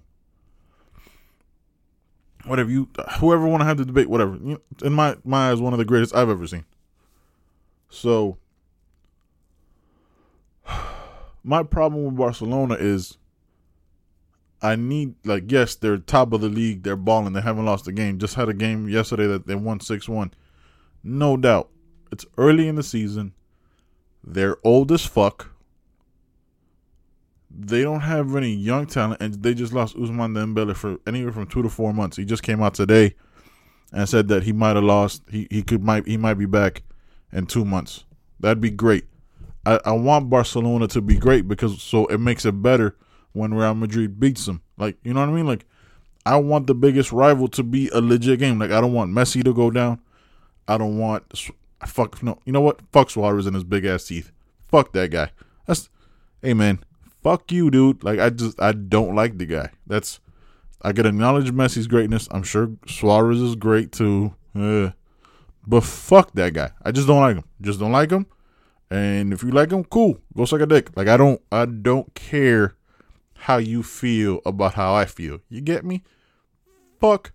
[2.44, 4.38] Whatever you, whoever want to have the debate, whatever.
[4.82, 6.64] In my my eyes, one of the greatest I've ever seen.
[7.90, 8.38] So,
[11.44, 13.18] my problem with Barcelona is,
[14.62, 17.92] I need like yes, they're top of the league, they're balling, they haven't lost a
[17.92, 18.18] game.
[18.18, 20.32] Just had a game yesterday that they won six one,
[21.02, 21.70] no doubt.
[22.12, 23.34] It's early in the season.
[24.24, 25.50] They're old as fuck
[27.50, 31.46] they don't have any young talent, and they just lost Ousmane Dembele for anywhere from
[31.46, 32.16] two to four months.
[32.16, 33.14] He just came out today
[33.92, 35.22] and said that he might have lost.
[35.28, 36.82] He he could might he might be back
[37.32, 38.04] in two months.
[38.38, 39.04] That'd be great.
[39.66, 42.96] I, I want Barcelona to be great because so it makes it better
[43.32, 44.62] when Real Madrid beats them.
[44.78, 45.46] Like you know what I mean?
[45.46, 45.66] Like
[46.24, 48.58] I want the biggest rival to be a legit game.
[48.58, 50.00] Like I don't want Messi to go down.
[50.66, 51.50] I don't want
[51.86, 52.38] fuck no.
[52.44, 52.80] You know what?
[52.92, 54.32] Fuck Suarez and his big ass teeth.
[54.68, 55.30] Fuck that guy.
[55.66, 55.90] That's
[56.42, 56.84] hey man
[57.22, 58.02] fuck you, dude.
[58.02, 59.70] Like I just I don't like the guy.
[59.86, 60.20] That's
[60.82, 62.28] I can acknowledge Messi's greatness.
[62.30, 64.34] I'm sure Suarez is great too.
[64.54, 64.90] Uh,
[65.70, 66.70] but fuck that guy.
[66.82, 67.44] I just don't like him.
[67.60, 68.26] Just don't like him.
[68.90, 70.18] And if you like him, cool.
[70.36, 70.90] Go suck a dick.
[70.96, 72.74] Like I don't I don't care
[73.38, 75.38] how you feel about how I feel.
[75.48, 76.02] You get me?
[76.98, 77.32] Fuck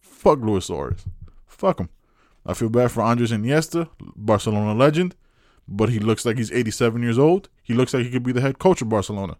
[0.00, 1.04] fuck Luis Suarez.
[1.46, 1.88] Fuck him.
[2.44, 5.16] I feel bad for Andres Iniesta, Barcelona legend
[5.68, 7.48] but he looks like he's 87 years old.
[7.62, 9.36] He looks like he could be the head coach of Barcelona.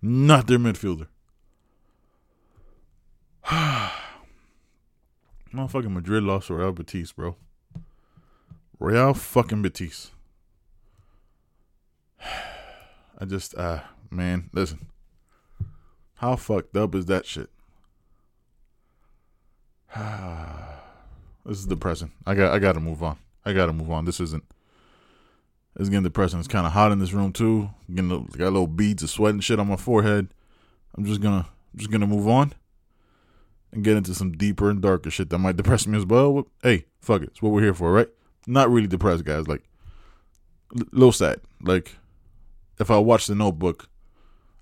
[0.00, 1.06] Not their midfielder.
[5.52, 7.36] Motherfucking Madrid lost to Real Betis, bro.
[8.78, 10.10] Real fucking Betis.
[13.18, 14.86] I just, uh, man, listen.
[16.14, 17.50] How fucked up is that shit?
[21.44, 22.12] this is depressing.
[22.26, 23.18] I got, I got to move on.
[23.44, 24.06] I got to move on.
[24.06, 24.44] This isn't.
[25.78, 26.38] It's getting depressing.
[26.38, 27.68] It's kind of hot in this room too.
[27.92, 30.28] Getting got little beads of sweat and shit on my forehead.
[30.96, 32.52] I'm just gonna, I'm just gonna move on
[33.72, 36.46] and get into some deeper and darker shit that might depress me as well.
[36.62, 37.28] Hey, fuck it.
[37.28, 38.08] It's what we're here for, right?
[38.46, 39.48] Not really depressed, guys.
[39.48, 39.62] Like,
[40.74, 41.40] a little sad.
[41.62, 41.96] Like,
[42.78, 43.88] if I watch The Notebook,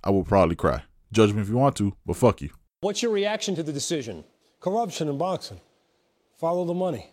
[0.05, 0.83] I will probably cry.
[1.13, 2.51] Judge me if you want to, but fuck you.
[2.81, 4.25] What's your reaction to the decision?
[4.61, 5.61] Corruption in boxing.
[6.39, 7.11] Follow the money.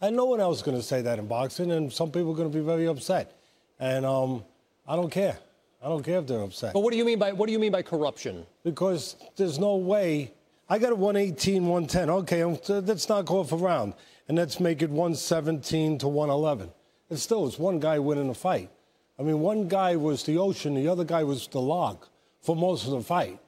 [0.00, 2.36] And no one else is going to say that in boxing, and some people are
[2.36, 3.38] going to be very upset.
[3.78, 4.44] And um,
[4.86, 5.36] I don't care.
[5.82, 6.72] I don't care if they're upset.
[6.72, 8.46] But what do you mean by what do you mean by corruption?
[8.64, 10.32] Because there's no way.
[10.72, 12.10] I got a 118, 110.
[12.10, 13.94] Okay, um, I'm, let's knock off a round,
[14.28, 16.70] and let's make it 117 to 111.
[17.10, 18.70] And still, it's one guy winning a fight.
[19.18, 22.06] I mean, one guy was the ocean, the other guy was the log
[22.40, 23.40] for most of the fight.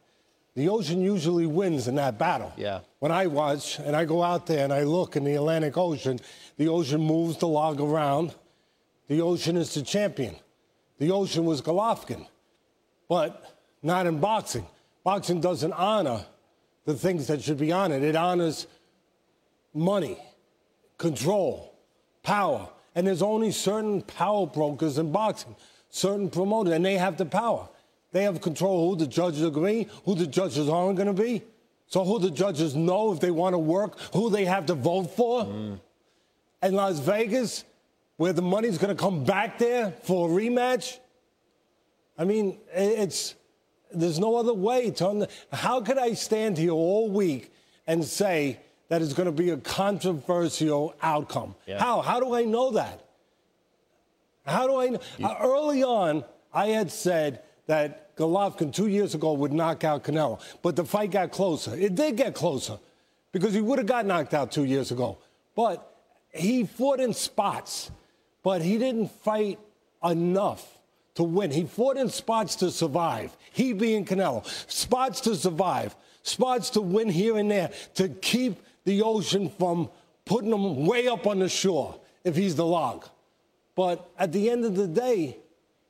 [0.57, 2.53] The ocean usually wins in that battle.
[2.57, 2.81] Yeah.
[2.99, 6.19] When I watch and I go out there and I look in the Atlantic Ocean,
[6.59, 8.35] the ocean moves the log around.
[9.07, 10.35] The ocean is the champion.
[10.99, 12.27] The ocean was Golovkin,
[13.09, 14.67] but not in boxing.
[15.05, 16.27] Boxing doesn't honor
[16.85, 18.03] the things that should be honored.
[18.03, 18.67] It honors
[19.75, 20.19] money,
[20.99, 21.75] control,
[22.23, 22.69] power.
[22.95, 25.57] And there's only certain power brokers in boxing,
[25.89, 27.69] certain promoters, and they have the power.
[28.13, 31.43] They have control who the judges agree, who the judges aren't going to be.
[31.87, 35.15] So who the judges know if they want to work, who they have to vote
[35.15, 35.45] for.
[35.45, 35.81] Mm.
[36.63, 37.65] And Las Vegas,
[38.17, 40.99] where the money's going to come back there for a rematch.
[42.17, 43.35] I mean, it's
[43.95, 45.29] there's no other way to.
[45.53, 47.53] How could I stand here all week
[47.87, 51.55] and say that it's going to be a controversial outcome?
[51.67, 51.79] Yeah.
[51.79, 52.01] How?
[52.01, 53.05] How do I know that?
[54.47, 55.01] How do I know?
[55.23, 60.41] Uh, early on, I had said that Golovkin two years ago would knock out Canelo,
[60.63, 61.75] but the fight got closer.
[61.75, 62.79] It did get closer
[63.31, 65.19] because he would have got knocked out two years ago.
[65.55, 65.89] But
[66.31, 67.91] he fought in spots,
[68.43, 69.59] but he didn't fight
[70.05, 70.67] enough
[71.15, 71.51] to win.
[71.51, 73.37] He fought in spots to survive.
[73.53, 79.03] He being Canelo, spots to survive, spots to win here and there, to keep the
[79.03, 79.91] ocean from
[80.25, 83.07] putting him way up on the shore if he's the log.
[83.75, 85.39] But at the end of the day,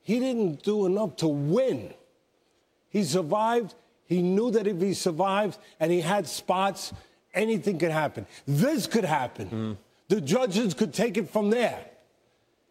[0.01, 1.93] he didn't do enough to win.
[2.89, 3.73] He survived.
[4.05, 6.93] He knew that if he survived and he had spots,
[7.33, 8.27] anything could happen.
[8.45, 9.49] This could happen.
[9.49, 9.77] Mm.
[10.09, 11.85] The judges could take it from there.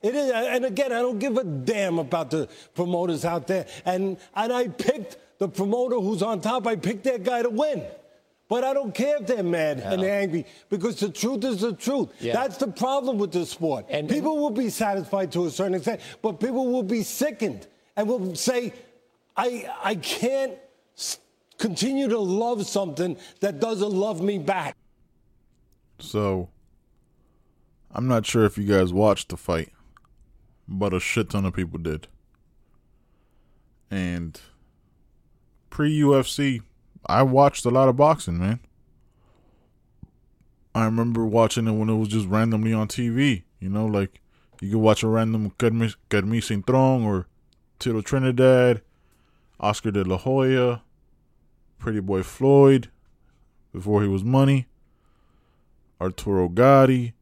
[0.02, 3.66] It is, and again, I don't give a damn about the promoters out there.
[3.84, 6.66] And, and I picked the promoter who's on top.
[6.66, 7.84] I picked that guy to win.
[8.48, 9.92] But I don't care if they're mad yeah.
[9.92, 12.10] and they're angry because the truth is the truth.
[12.20, 12.34] Yeah.
[12.34, 13.86] That's the problem with this sport.
[13.88, 18.06] And, people will be satisfied to a certain extent, but people will be sickened and
[18.06, 18.74] will say,
[19.36, 20.58] I, I can't
[21.58, 24.76] continue to love something that doesn't love me back.
[25.98, 26.50] So,
[27.90, 29.72] I'm not sure if you guys watched the fight,
[30.72, 32.08] but a shit ton of people did.
[33.90, 34.40] And
[35.70, 36.62] pre UFC,
[37.06, 38.60] I watched a lot of boxing, man.
[40.74, 43.42] I remember watching it when it was just randomly on TV.
[43.60, 44.20] You know, like
[44.60, 47.26] you could watch a random Kermit Cintrón or
[47.78, 48.80] Tito Trinidad,
[49.60, 50.82] Oscar de la Hoya,
[51.78, 52.88] Pretty Boy Floyd,
[53.72, 54.66] before he was money,
[56.00, 57.12] Arturo Gatti,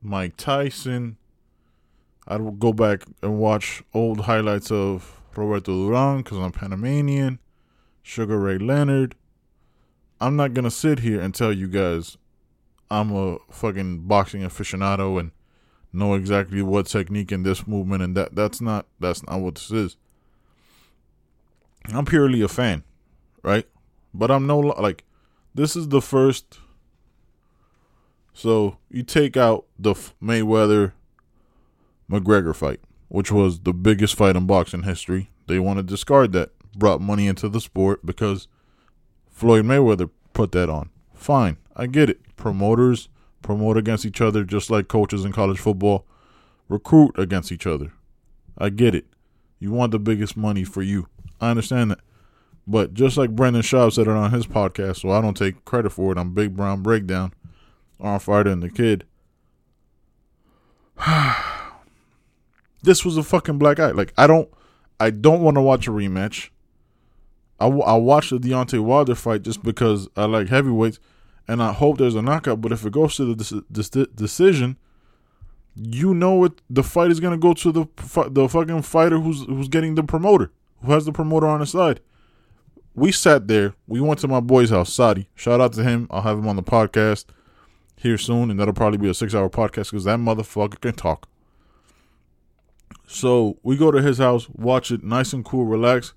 [0.00, 1.17] Mike Tyson.
[2.30, 7.38] I'd go back and watch old highlights of Roberto Duran because I'm Panamanian.
[8.02, 9.14] Sugar Ray Leonard.
[10.20, 12.18] I'm not gonna sit here and tell you guys
[12.90, 15.30] I'm a fucking boxing aficionado and
[15.92, 19.70] know exactly what technique in this movement and that that's not that's not what this
[19.70, 19.96] is.
[21.86, 22.84] I'm purely a fan,
[23.42, 23.66] right?
[24.12, 25.04] But I'm no like
[25.54, 26.58] this is the first
[28.34, 30.92] so you take out the Mayweather
[32.10, 35.30] McGregor fight, which was the biggest fight in boxing history.
[35.46, 38.48] They want to discard that brought money into the sport because
[39.30, 40.90] Floyd Mayweather put that on.
[41.14, 42.36] Fine, I get it.
[42.36, 43.08] Promoters
[43.42, 46.06] promote against each other just like coaches in college football
[46.68, 47.92] recruit against each other.
[48.56, 49.06] I get it.
[49.58, 51.08] You want the biggest money for you.
[51.40, 52.00] I understand that.
[52.66, 55.90] But just like Brendan Schaub said it on his podcast, so I don't take credit
[55.90, 57.32] for it on Big Brown Breakdown,
[57.98, 59.04] on Fighter and the Kid.
[62.82, 63.90] this was a fucking black eye.
[63.90, 64.48] Like I don't
[65.00, 66.50] I don't want to watch a rematch.
[67.60, 71.00] I, I watched the Deontay Wilder fight just because I like heavyweights,
[71.48, 72.60] and I hope there's a knockout.
[72.60, 74.76] But if it goes to the this decision,
[75.74, 76.60] you know it.
[76.70, 77.86] The fight is gonna go to the
[78.30, 80.50] the fucking fighter who's who's getting the promoter,
[80.84, 82.00] who has the promoter on his side.
[82.94, 83.74] We sat there.
[83.86, 85.28] We went to my boy's house, Sadi.
[85.36, 86.08] Shout out to him.
[86.10, 87.26] I'll have him on the podcast
[87.96, 91.28] here soon, and that'll probably be a six hour podcast because that motherfucker can talk.
[93.06, 96.12] So we go to his house, watch it nice and cool, relax,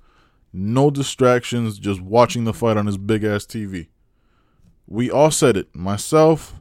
[0.54, 3.88] no distractions, just watching the fight on his big ass TV.
[4.88, 5.74] We all said it.
[5.74, 6.56] Myself,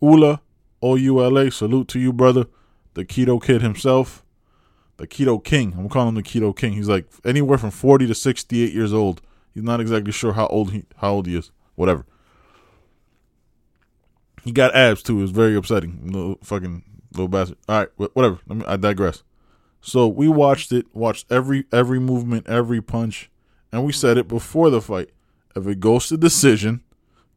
[0.00, 0.40] Ula,
[0.80, 2.46] O U L A, salute to you, brother.
[2.94, 4.24] The Keto Kid himself,
[4.96, 5.74] the Keto King.
[5.76, 6.74] I'm calling him the Keto King.
[6.74, 9.20] He's like anywhere from 40 to 68 years old.
[9.52, 11.50] He's not exactly sure how old he how old he is.
[11.74, 12.06] Whatever.
[14.44, 15.18] He got abs too.
[15.18, 16.12] It was very upsetting.
[16.12, 17.58] Little fucking little bastard.
[17.68, 18.38] All right, whatever.
[18.66, 19.22] I digress.
[19.86, 23.30] So we watched it, watched every every movement, every punch,
[23.70, 25.10] and we said it before the fight.
[25.54, 26.82] If it goes to decision,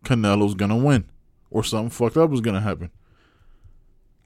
[0.03, 1.05] Canelo's gonna win,
[1.51, 2.89] or something fucked up is gonna happen.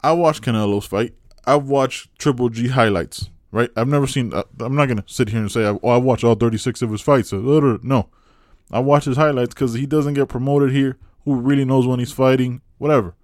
[0.02, 1.16] I watched Canelo's fight.
[1.46, 3.30] I've watched Triple G highlights.
[3.52, 3.70] Right?
[3.76, 4.34] I've never seen.
[4.34, 7.02] Uh, I'm not gonna sit here and say, "Oh, I watched all 36 of his
[7.02, 8.08] fights." Uh, uh, uh, no,
[8.72, 10.96] I watch his highlights because he doesn't get promoted here.
[11.26, 12.62] Who really knows when he's fighting?
[12.78, 13.16] Whatever.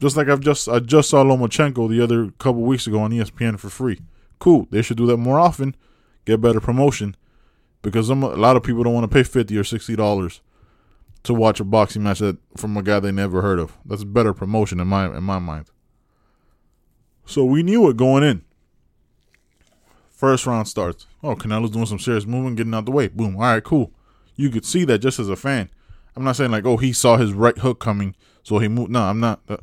[0.00, 3.56] Just like I've just I just saw Lomachenko the other couple weeks ago on ESPN
[3.60, 4.00] for free.
[4.38, 4.68] Cool.
[4.70, 5.74] They should do that more often.
[6.24, 7.16] Get better promotion
[7.82, 10.40] because some, a lot of people don't want to pay fifty or sixty dollars
[11.22, 13.76] to watch a boxing match that from a guy they never heard of.
[13.84, 15.70] That's better promotion in my in my mind.
[17.24, 18.44] So we knew it going in.
[20.10, 21.06] First round starts.
[21.22, 23.08] Oh, Canelo's doing some serious movement, getting out the way.
[23.08, 23.36] Boom.
[23.36, 23.92] All right, cool.
[24.34, 25.70] You could see that just as a fan.
[26.14, 28.90] I'm not saying like, oh, he saw his right hook coming, so he moved.
[28.90, 29.40] No, I'm not.
[29.48, 29.58] Uh,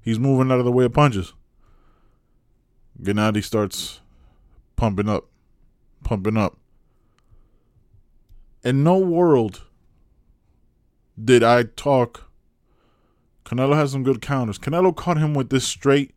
[0.00, 1.34] he's moving out of the way of punches.
[3.02, 4.00] Gennady starts
[4.80, 5.26] pumping up,
[6.04, 6.56] pumping up.
[8.64, 9.64] In no world
[11.22, 12.30] did I talk.
[13.44, 14.58] Canelo has some good counters.
[14.58, 16.14] Canelo caught him with this straight,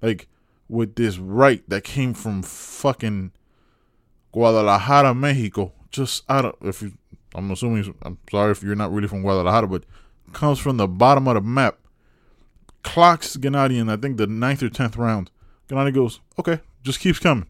[0.00, 0.28] like
[0.66, 3.32] with this right that came from fucking
[4.32, 5.72] Guadalajara, Mexico.
[5.90, 6.92] Just out of if you,
[7.34, 9.84] I'm assuming I'm sorry if you're not really from Guadalajara, but
[10.32, 11.76] comes from the bottom of the map.
[12.82, 15.30] Clocks Gennady in I think the ninth or tenth round.
[15.68, 17.46] Gennady goes, okay, just keeps coming.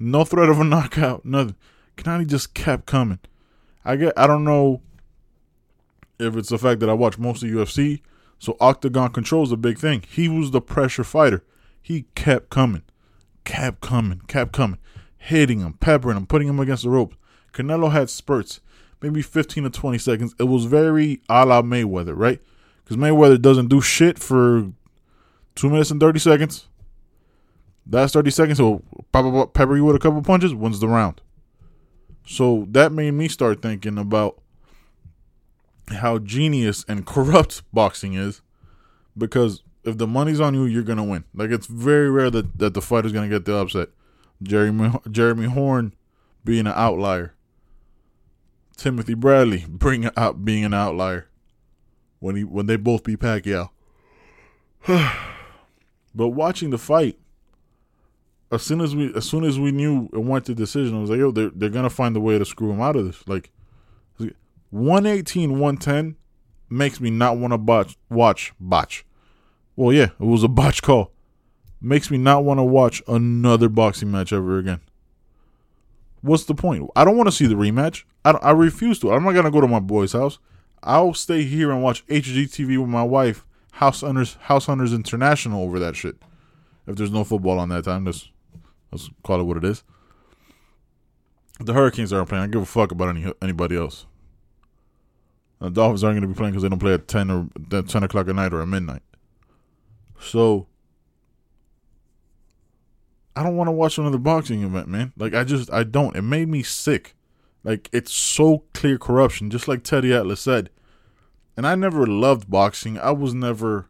[0.00, 1.56] No threat of a knockout, nothing.
[1.96, 3.20] Gennady just kept coming.
[3.84, 4.80] I get I don't know
[6.18, 8.00] if it's the fact that I watch most of UFC,
[8.38, 10.04] so Octagon controls a big thing.
[10.08, 11.44] He was the pressure fighter.
[11.80, 12.82] He kept coming,
[13.44, 14.78] kept coming, kept coming,
[15.18, 17.16] hitting him, peppering him, putting him against the ropes.
[17.52, 18.60] Canelo had spurts,
[19.00, 20.34] maybe 15 to 20 seconds.
[20.38, 22.40] It was very a la Mayweather, right?
[22.82, 24.72] Because Mayweather doesn't do shit for
[25.54, 26.68] two minutes and 30 seconds.
[27.86, 28.58] That's 30 seconds.
[28.58, 31.20] So pepper you with a couple punches, wins the round.
[32.26, 34.40] So that made me start thinking about
[35.88, 38.40] how genius and corrupt boxing is
[39.16, 41.24] because if the money's on you, you're gonna win.
[41.34, 43.88] Like it's very rare that, that the fighter's gonna get the upset.
[44.42, 45.94] Jeremy Jeremy Horn
[46.44, 47.34] being an outlier.
[48.76, 51.28] Timothy Bradley bringing out being an outlier
[52.20, 53.70] when he when they both beat Pacquiao.
[56.14, 57.18] but watching the fight,
[58.52, 61.10] as soon as we as soon as we knew it went to decision, I was
[61.10, 63.26] like, yo, they're they're gonna find a way to screw him out of this.
[63.26, 63.50] Like
[64.70, 66.16] 118, 110
[66.70, 69.04] makes me not want to watch watch botch
[69.76, 71.12] well, yeah, it was a botch call.
[71.80, 74.80] Makes me not want to watch another boxing match ever again.
[76.20, 76.88] What's the point?
[76.94, 78.04] I don't want to see the rematch.
[78.24, 79.12] I, I refuse to.
[79.12, 80.38] I'm not gonna go to my boy's house.
[80.82, 85.78] I'll stay here and watch HGTV with my wife, House Hunters, House Hunters International over
[85.78, 86.16] that shit.
[86.86, 88.28] If there's no football on that time, let's
[88.92, 89.82] let's call it what it is.
[91.60, 92.44] The Hurricanes aren't playing.
[92.44, 94.06] I give a fuck about any anybody else.
[95.60, 97.88] The Dolphins aren't going to be playing because they don't play at ten or at
[97.88, 99.02] ten o'clock at night or at midnight.
[100.20, 100.66] So
[103.34, 105.12] I don't want to watch another boxing event, man.
[105.16, 106.16] Like I just I don't.
[106.16, 107.14] It made me sick.
[107.64, 110.70] Like it's so clear corruption, just like Teddy Atlas said.
[111.56, 112.98] And I never loved boxing.
[112.98, 113.88] I was never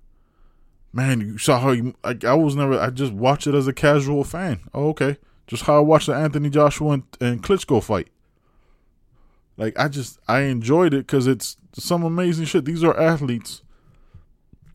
[0.93, 3.73] man, you saw how you like I was never I just watched it as a
[3.73, 4.61] casual fan.
[4.75, 5.19] Oh, okay.
[5.47, 8.09] Just how I watched the Anthony Joshua and, and Klitschko fight.
[9.57, 12.65] Like I just I enjoyed it because it's some amazing shit.
[12.65, 13.63] These are athletes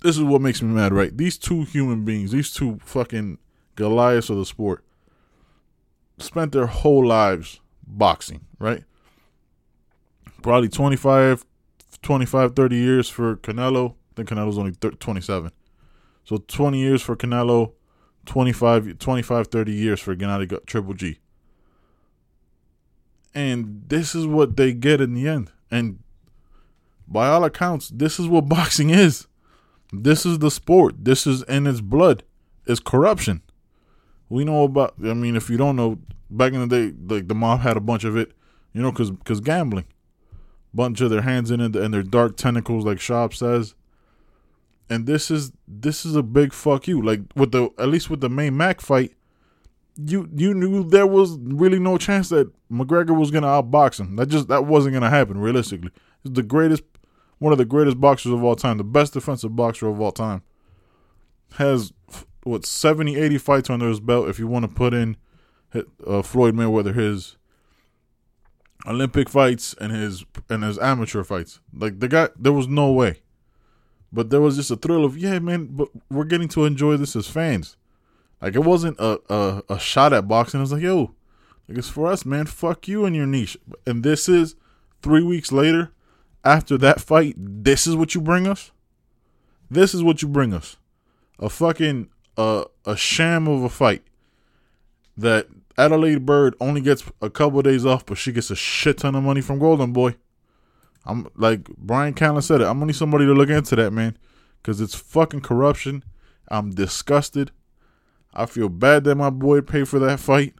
[0.02, 1.16] this is what makes me mad, right?
[1.16, 3.40] These two human beings, these two fucking
[3.76, 4.84] Goliaths of the sport,
[6.20, 8.84] spent their whole lives boxing, right?
[10.42, 11.46] Probably 25,
[12.02, 13.92] 25, 30 years for Canelo.
[13.92, 15.52] I think Canelo's only 27.
[16.28, 17.72] So 20 years for Canelo,
[18.26, 21.20] 25, 25 30 years for Gennady Triple G.
[23.34, 25.54] And this is what they get in the end.
[25.72, 26.00] And
[27.08, 29.28] by all accounts, this is what boxing is.
[29.94, 30.96] This is the sport.
[31.06, 32.24] This is in its blood.
[32.66, 33.42] It's corruption.
[34.28, 34.96] We know about.
[35.02, 35.98] I mean, if you don't know,
[36.30, 38.34] back in the day, like the mob had a bunch of it.
[38.74, 39.86] You know, because because gambling,
[40.74, 43.76] bunch of their hands in it and their dark tentacles, like Shop says.
[44.90, 47.02] And this is this is a big fuck you.
[47.02, 49.14] Like with the at least with the May-Mac fight,
[49.98, 54.16] you you knew there was really no chance that McGregor was gonna outbox him.
[54.16, 55.92] That just that wasn't gonna happen realistically.
[56.24, 56.84] He's the greatest,
[57.40, 60.44] one of the greatest boxers of all time, the best defensive boxer of all time.
[61.54, 61.92] Has
[62.44, 64.30] what 70, 80 fights under his belt.
[64.30, 65.18] If you want to put in
[66.06, 67.38] uh, Floyd Mayweather his
[68.86, 73.22] Olympic fights and his and his amateur fights, like the guy, there was no way.
[74.12, 75.70] But there was just a thrill of yeah, man.
[75.72, 77.78] But we're getting to enjoy this as fans.
[78.42, 80.60] Like it wasn't a, a, a shot at boxing.
[80.60, 81.16] It was like, yo,
[81.68, 82.46] like it's for us, man.
[82.46, 83.58] Fuck you and your niche.
[83.86, 84.56] And this is
[85.02, 85.92] three weeks later,
[86.44, 88.72] after that fight, this is what you bring us?
[89.70, 90.78] This is what you bring us.
[91.40, 94.04] A fucking uh, a sham of a fight
[95.18, 95.48] that
[95.78, 99.16] Adalaide Byrd only gets a couple of days off, but she gets a shit ton
[99.16, 100.16] of money from Golden Boy.
[101.08, 102.66] I'm like Bryan Callen said it.
[102.66, 104.18] I'm gonna need somebody to look into that, man,
[104.62, 106.04] because it's fucking corruption.
[106.50, 107.52] I'm disgusted.
[108.34, 110.54] I feel bad that my boy paid for that fight.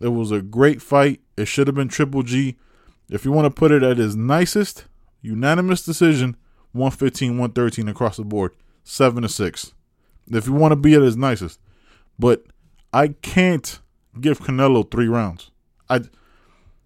[0.00, 1.20] It was a great fight.
[1.36, 2.56] It should have been Triple G.
[3.08, 4.86] If you want to put it at his nicest,
[5.22, 6.36] unanimous decision,
[6.72, 9.72] 115, 113 across the board, 7 to 6.
[10.30, 11.60] If you want to be at his nicest.
[12.18, 12.44] But
[12.92, 13.78] I can't
[14.20, 15.50] give Canelo 3 rounds.
[15.88, 16.00] I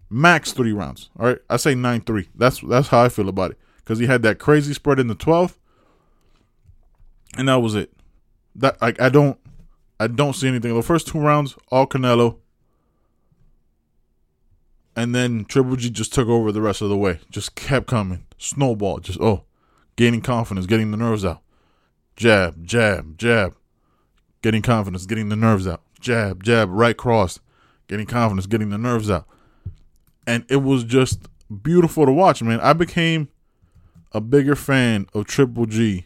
[0.09, 1.09] max 3 rounds.
[1.19, 1.39] All right?
[1.49, 2.27] I say 9-3.
[2.35, 5.15] That's that's how I feel about it cuz he had that crazy spread in the
[5.15, 5.55] 12th.
[7.37, 7.91] And that was it.
[8.55, 9.37] That I I don't
[9.99, 10.73] I don't see anything.
[10.73, 12.37] The first two rounds, all Canelo.
[14.95, 17.19] And then Triple G just took over the rest of the way.
[17.29, 18.25] Just kept coming.
[18.37, 18.99] Snowball.
[18.99, 19.43] Just, oh,
[19.95, 21.41] gaining confidence, getting the nerves out.
[22.15, 23.55] Jab, jab, jab.
[24.41, 25.81] Getting confidence, getting the nerves out.
[25.99, 27.39] Jab, jab, right cross.
[27.87, 29.27] Getting confidence, getting the nerves out.
[30.29, 31.27] And it was just
[31.63, 32.59] beautiful to watch, man.
[32.59, 33.29] I became
[34.11, 36.05] a bigger fan of Triple G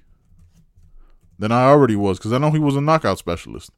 [1.38, 3.72] than I already was because I know he was a knockout specialist.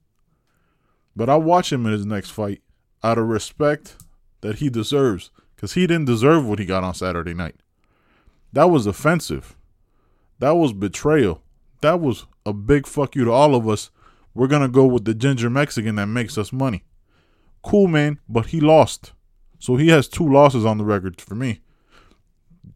[1.16, 2.62] But I watch him in his next fight
[3.04, 3.96] out of respect
[4.42, 7.56] that he deserves because he didn't deserve what he got on Saturday night.
[8.54, 9.56] That was offensive.
[10.38, 11.42] That was betrayal.
[11.82, 13.90] That was a big fuck you to all of us.
[14.36, 16.84] We're going to go with the ginger Mexican that makes us money.
[17.64, 19.14] Cool, man, but he lost.
[19.60, 21.62] So he has two losses on the record for me.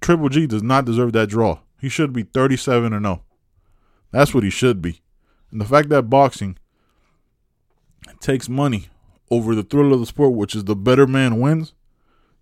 [0.02, 1.60] Triple G does not deserve that draw.
[1.80, 3.00] He should be 37 or oh.
[3.00, 3.24] no.
[4.12, 5.02] That's what he should be.
[5.52, 6.58] And the fact that boxing
[8.20, 8.88] takes money
[9.32, 11.74] over the thrill of the sport, which is the better man wins,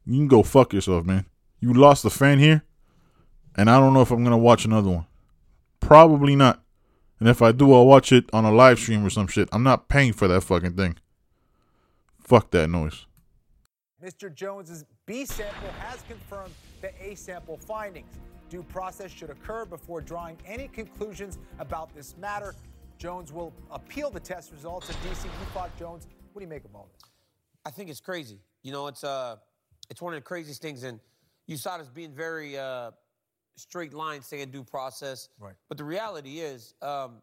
[0.06, 1.26] you can go fuck yourself, man.
[1.60, 2.64] You lost a fan here,
[3.56, 5.06] and I don't know if I'm gonna watch another one.
[5.80, 6.62] Probably not.
[7.20, 9.50] And if I do, I'll watch it on a live stream or some shit.
[9.52, 10.98] I'm not paying for that fucking thing.
[12.20, 13.07] Fuck that noise.
[14.04, 14.34] Mr.
[14.34, 18.14] Jones's B sample has confirmed the A sample findings.
[18.50, 22.54] Due process should occur before drawing any conclusions about this matter.
[22.98, 24.89] Jones will appeal the test results.
[24.89, 26.08] And DC, you fought Jones.
[26.34, 27.10] What do you make of all this?
[27.66, 28.39] I think it's crazy.
[28.64, 29.38] You know, it's uh,
[29.89, 31.00] it's one of the craziest things, and
[31.48, 32.91] you saw this being very uh,
[33.56, 35.30] straight line saying due process.
[35.39, 35.56] Right.
[35.68, 37.22] But the reality is, um,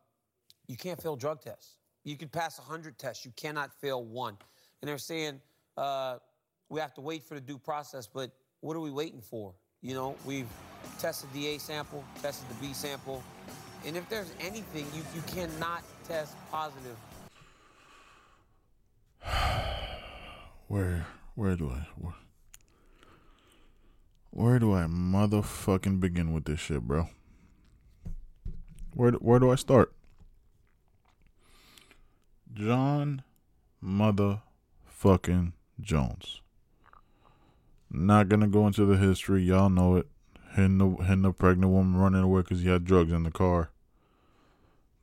[0.66, 1.78] you can't fail drug tests.
[2.04, 3.24] You can pass 100 tests.
[3.24, 4.36] You cannot fail one.
[4.82, 5.40] And they're saying
[5.76, 6.18] uh,
[6.74, 9.54] we have to wait for the due process, but what are we waiting for?
[9.80, 10.48] You know, we've
[10.98, 13.22] tested the A sample, tested the B sample,
[13.86, 16.96] and if there's anything, you, you cannot test positive.
[20.66, 21.06] Where
[21.36, 22.14] where do I where,
[24.30, 27.08] where do I motherfucking begin with this shit, bro?
[28.94, 29.92] Where where do I start?
[32.52, 33.22] Jon
[33.84, 36.40] motherfucking Jones.
[37.96, 40.08] Not gonna go into the history, y'all know it.
[40.56, 43.70] Hitting the hitting the pregnant woman running away because he had drugs in the car.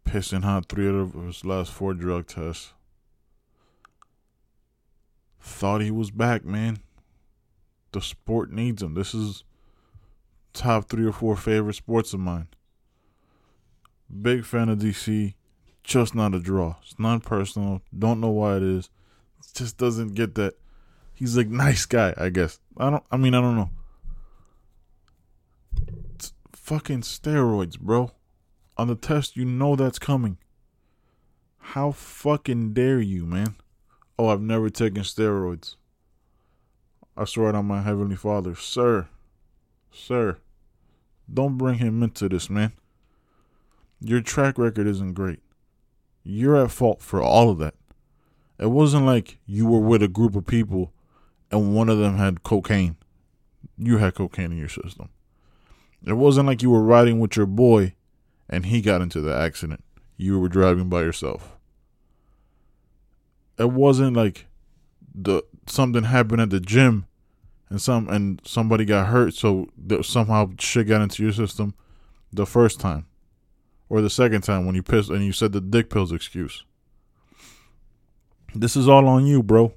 [0.05, 2.73] Pissing hot three out of his last four drug tests.
[5.39, 6.79] Thought he was back, man.
[7.93, 8.93] The sport needs him.
[8.93, 9.45] This is
[10.51, 12.49] top three or four favorite sports of mine.
[14.21, 15.33] Big fan of DC.
[15.81, 16.75] Just not a draw.
[16.83, 17.81] It's non personal.
[17.97, 18.89] Don't know why it is.
[19.39, 20.55] It just doesn't get that.
[21.13, 22.59] He's a nice guy, I guess.
[22.77, 23.03] I don't.
[23.11, 23.69] I mean, I don't know.
[26.15, 28.11] It's fucking steroids, bro.
[28.77, 30.37] On the test, you know that's coming.
[31.59, 33.55] How fucking dare you, man?
[34.17, 35.75] Oh, I've never taken steroids.
[37.15, 39.07] I swear it on my heavenly Father, sir,
[39.91, 40.37] sir,
[41.31, 42.71] don't bring him into this, man.
[43.99, 45.39] Your track record isn't great.
[46.23, 47.75] You're at fault for all of that.
[48.57, 50.93] It wasn't like you were with a group of people
[51.51, 52.95] and one of them had cocaine.
[53.77, 55.09] You had cocaine in your system.
[56.05, 57.93] It wasn't like you were riding with your boy
[58.49, 59.83] and he got into the accident.
[60.17, 61.55] You were driving by yourself.
[63.57, 64.47] It wasn't like
[65.13, 67.05] the something happened at the gym
[67.69, 69.67] and some and somebody got hurt so
[70.01, 71.73] somehow shit got into your system
[72.33, 73.05] the first time
[73.89, 76.63] or the second time when you pissed and you said the dick pills excuse.
[78.55, 79.73] This is all on you, bro.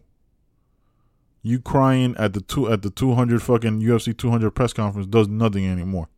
[1.47, 5.67] You crying at the two at the 200 fucking UFC 200 press conference does nothing
[5.67, 6.09] anymore.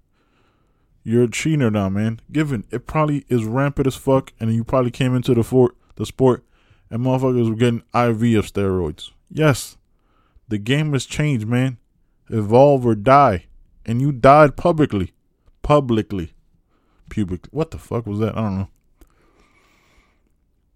[1.03, 2.20] You're a cheater now, man.
[2.31, 6.07] Given it probably is rampant as fuck, and you probably came into the fort the
[6.07, 6.45] sport
[6.91, 9.11] and motherfuckers were getting IV of steroids.
[9.29, 9.77] Yes,
[10.49, 11.79] the game has changed, man.
[12.31, 13.47] Evolve or die,
[13.85, 15.12] and you died publicly,
[15.62, 16.35] publicly,
[17.09, 17.49] publicly.
[17.51, 18.37] What the fuck was that?
[18.37, 18.68] I don't know.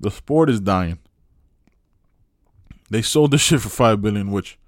[0.00, 0.98] The sport is dying.
[2.90, 4.58] They sold this shit for five billion, which,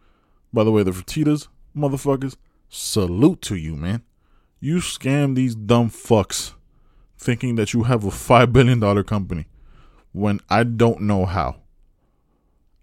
[0.52, 2.36] by the way, the Fertitas motherfuckers,
[2.68, 4.02] salute to you, man.
[4.60, 6.52] You scam these dumb fucks
[7.18, 9.46] thinking that you have a five billion dollar company
[10.12, 11.56] when I don't know how.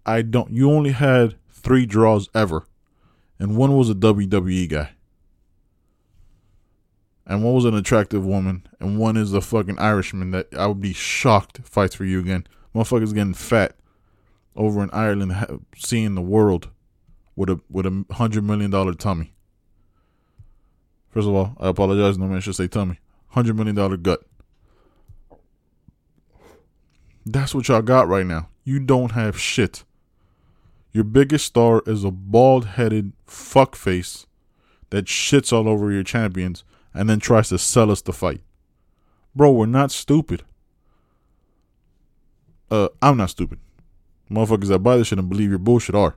[0.04, 2.66] I don't you only had three draws ever.
[3.38, 4.90] And one was a WWE guy.
[7.26, 8.66] And one was an attractive woman.
[8.80, 12.46] And one is a fucking Irishman that I would be shocked fights for you again.
[12.74, 13.76] Motherfuckers getting fat
[14.56, 16.68] over in Ireland, seeing the world
[17.36, 19.32] with a with a hundred million dollar tummy.
[21.08, 22.18] First of all, I apologize.
[22.18, 22.98] No man should say tummy.
[23.28, 24.20] Hundred million dollar gut.
[27.26, 28.48] That's what y'all got right now.
[28.64, 29.84] You don't have shit.
[30.92, 34.26] Your biggest star is a bald headed fuckface
[34.90, 38.40] that shits all over your champions and then tries to sell us the fight.
[39.34, 40.42] Bro, we're not stupid.
[42.70, 43.60] Uh, I'm not stupid.
[44.30, 46.16] Motherfuckers that buy this shit and believe your bullshit are.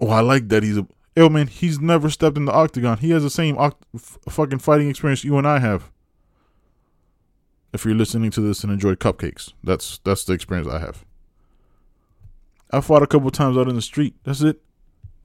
[0.00, 0.86] Oh, I like that he's a.
[1.16, 2.98] Yo, man, he's never stepped in the octagon.
[2.98, 5.90] He has the same oct- f- fucking fighting experience you and I have.
[7.72, 11.04] If you're listening to this and enjoy cupcakes, that's that's the experience I have.
[12.70, 14.14] I fought a couple times out in the street.
[14.24, 14.60] That's it.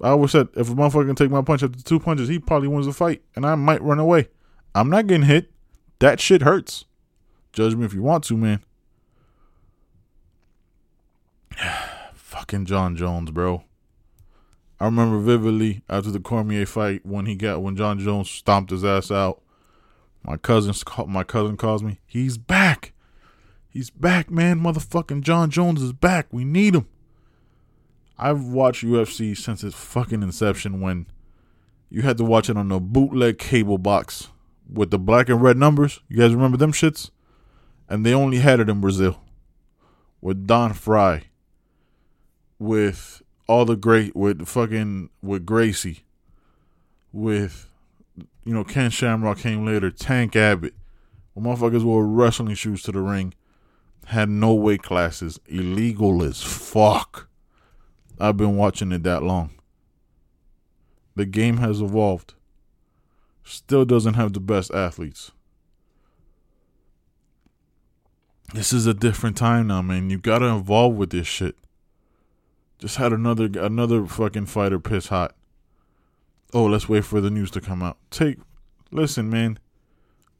[0.01, 2.67] I always said if a motherfucker can take my punch after two punches, he probably
[2.67, 4.29] wins the fight, and I might run away.
[4.73, 5.51] I'm not getting hit.
[5.99, 6.85] That shit hurts.
[7.51, 8.61] Judge me if you want to, man.
[12.13, 13.63] Fucking Jon Jones, bro.
[14.79, 18.85] I remember vividly after the Cormier fight when he got when Jon Jones stomped his
[18.85, 19.41] ass out.
[20.23, 20.73] My cousin
[21.07, 21.99] my cousin calls me.
[22.05, 22.93] He's back.
[23.67, 24.59] He's back, man.
[24.59, 26.27] Motherfucking Jon Jones is back.
[26.31, 26.87] We need him.
[28.17, 31.07] I've watched UFC since its fucking inception when
[31.89, 34.29] you had to watch it on a bootleg cable box
[34.71, 35.99] with the black and red numbers.
[36.09, 37.11] You guys remember them shits?
[37.87, 39.19] And they only had it in Brazil
[40.21, 41.28] with Don Frye,
[42.59, 46.03] with all the great, with fucking, with Gracie,
[47.11, 47.69] with,
[48.45, 50.75] you know, Ken Shamrock came later, Tank Abbott.
[51.33, 53.33] When motherfuckers wore wrestling shoes to the ring,
[54.07, 57.29] had no weight classes, illegal as fuck.
[58.19, 59.51] I've been watching it that long.
[61.15, 62.33] The game has evolved.
[63.43, 65.31] Still doesn't have the best athletes.
[68.53, 70.09] This is a different time now, man.
[70.09, 71.55] You gotta evolve with this shit.
[72.79, 75.35] Just had another another fucking fighter piss hot.
[76.53, 77.97] Oh, let's wait for the news to come out.
[78.09, 78.37] Take
[78.91, 79.59] listen, man.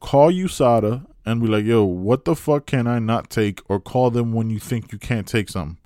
[0.00, 3.60] Call USADA and be like, yo, what the fuck can I not take?
[3.68, 5.76] Or call them when you think you can't take something.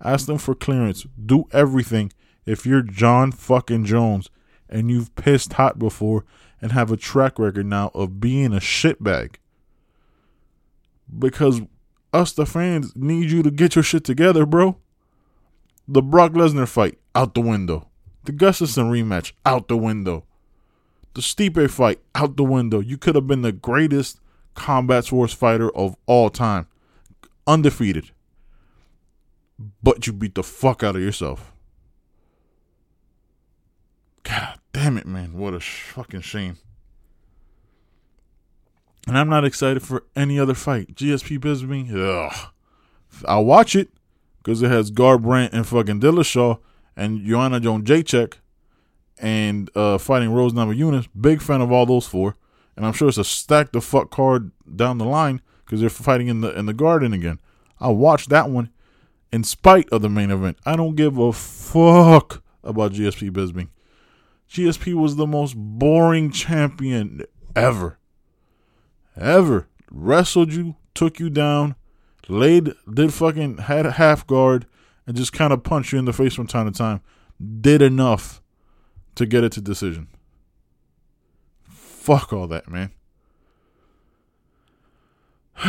[0.00, 1.04] Ask them for clearance.
[1.24, 2.12] Do everything
[2.46, 4.30] if you're Jon fucking Jones
[4.68, 6.24] and you've pissed hot before
[6.60, 9.36] and have a track record now of being a shitbag.
[11.18, 11.60] Because
[12.12, 14.78] us, the fans, need you to get your shit together, bro.
[15.88, 17.88] The Brock Lesnar fight, out the window.
[18.24, 20.24] The Gustafsson rematch, out the window.
[21.14, 22.80] The Stipe fight, out the window.
[22.80, 24.20] You could have been the greatest
[24.54, 26.68] combat sports fighter of all time.
[27.46, 28.12] Undefeated
[29.82, 31.52] but you beat the fuck out of yourself.
[34.22, 35.34] God damn it, man.
[35.34, 36.58] What a sh- fucking shame.
[39.06, 40.94] And I'm not excited for any other fight.
[40.94, 42.52] GSP Bisping, ugh.
[43.26, 43.90] I'll watch it
[44.42, 46.58] because it has Garbrandt and fucking Dillashaw
[46.96, 48.34] and Joanna Joan Jacek
[49.18, 51.08] and uh, fighting Rose Namajunas.
[51.18, 52.36] Big fan of all those four.
[52.76, 56.28] And I'm sure it's a stack the fuck card down the line because they're fighting
[56.28, 57.38] in the in the garden again.
[57.78, 58.70] I'll watch that one
[59.32, 60.58] in spite of the main event.
[60.64, 63.68] I don't give a fuck about GSP Bisping.
[64.50, 67.22] GSP was the most boring champion
[67.56, 67.98] ever.
[69.16, 69.68] Ever.
[69.90, 71.74] Wrestled you, took you down,
[72.28, 74.66] laid, did fucking, had a half guard,
[75.06, 77.00] and just kind of punched you in the face from time to time.
[77.60, 78.40] Did enough
[79.16, 80.08] to get it to decision.
[81.68, 82.90] Fuck all that, man.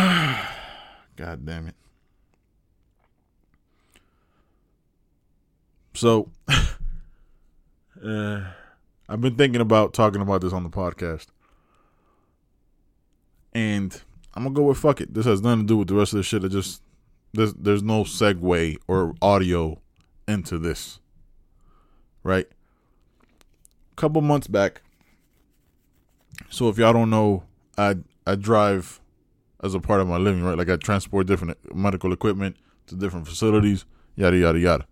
[1.16, 1.76] God damn it.
[5.93, 6.30] So,
[8.04, 8.41] uh,
[9.08, 11.28] I've been thinking about talking about this on the podcast.
[13.54, 14.01] And
[14.36, 15.14] I'm gonna go with fuck it.
[15.14, 16.44] This has nothing to do with the rest of the shit.
[16.44, 16.82] I just
[17.34, 19.80] there's there's no segue or audio
[20.28, 21.00] into this.
[22.24, 22.48] Right?
[23.92, 24.82] A couple months back.
[26.50, 27.44] So if y'all don't know,
[27.78, 29.00] I I drive
[29.64, 30.58] as a part of my living, right?
[30.58, 32.58] Like I transport different medical equipment
[32.88, 34.86] to different facilities, yada yada yada.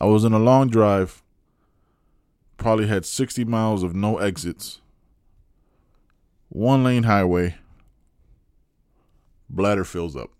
[0.00, 1.22] I was in a long drive,
[2.56, 4.80] probably had 60 miles of no exits,
[6.48, 7.56] one lane highway,
[9.54, 10.30] bladder fills up.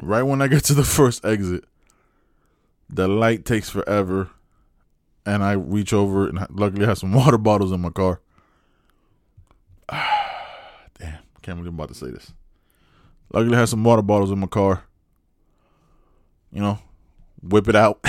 [0.00, 1.64] Right when I get to the first exit,
[2.88, 4.30] the light takes forever,
[5.24, 8.20] and I reach over and luckily I have some water bottles in my car.
[9.90, 12.32] Damn, can't believe I'm about to say this.
[13.32, 14.84] Luckily I have some water bottles in my car.
[16.50, 16.78] You know,
[17.42, 18.04] whip it out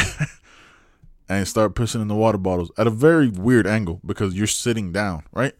[1.30, 4.92] and start pushing in the water bottles at a very weird angle because you're sitting
[4.92, 5.54] down, right?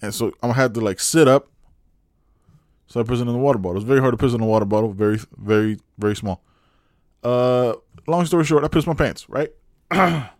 [0.00, 1.48] And so I'm gonna have to like sit up,
[2.94, 3.78] start pissing in the water bottle.
[3.78, 6.44] It's very hard to piss in a water bottle, very, very, very small.
[7.24, 7.74] Uh,
[8.06, 9.50] long story short, I piss my pants, right?
[9.90, 10.30] I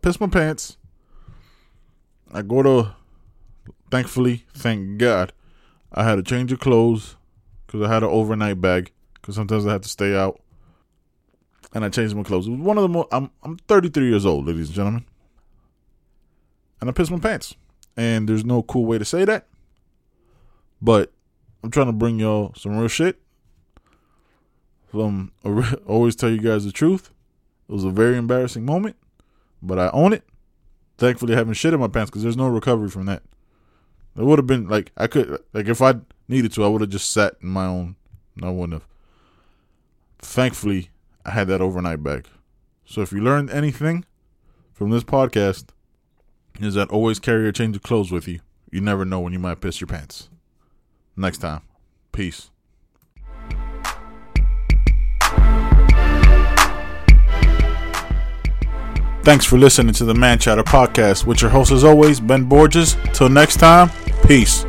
[0.00, 0.78] piss my pants.
[2.32, 2.96] I go to,
[3.90, 5.34] thankfully, thank God,
[5.92, 7.16] I had a change of clothes
[7.66, 10.40] because I had an overnight bag because sometimes I had to stay out
[11.74, 12.46] and I changed my clothes.
[12.46, 13.06] It was one of the more.
[13.12, 15.04] I'm I'm 33 years old, ladies and gentlemen,
[16.80, 17.54] and I pissed my pants.
[17.94, 19.46] And there's no cool way to say that,
[20.80, 21.12] but
[21.64, 23.18] I'm trying to bring y'all some real shit.
[24.90, 25.32] From
[25.86, 27.10] always tell you guys the truth.
[27.70, 28.96] It was a very embarrassing moment,
[29.62, 30.24] but I own it.
[30.98, 33.22] Thankfully, I haven't shit in my pants because there's no recovery from that.
[34.14, 35.94] It would have been like I could like if I
[36.28, 37.96] needed to, I would have just sat in my own.
[38.42, 38.86] I wouldn't have.
[40.18, 40.90] Thankfully,
[41.24, 42.26] I had that overnight bag.
[42.84, 44.04] So if you learned anything
[44.74, 45.68] from this podcast,
[46.60, 48.40] is that always carry a change of clothes with you.
[48.70, 50.28] You never know when you might piss your pants.
[51.16, 51.62] Next time.
[52.12, 52.50] Peace.
[59.24, 62.96] Thanks for listening to the Man Chatter podcast with your host as always, Ben Borges.
[63.14, 63.90] Till next time,
[64.26, 64.66] peace.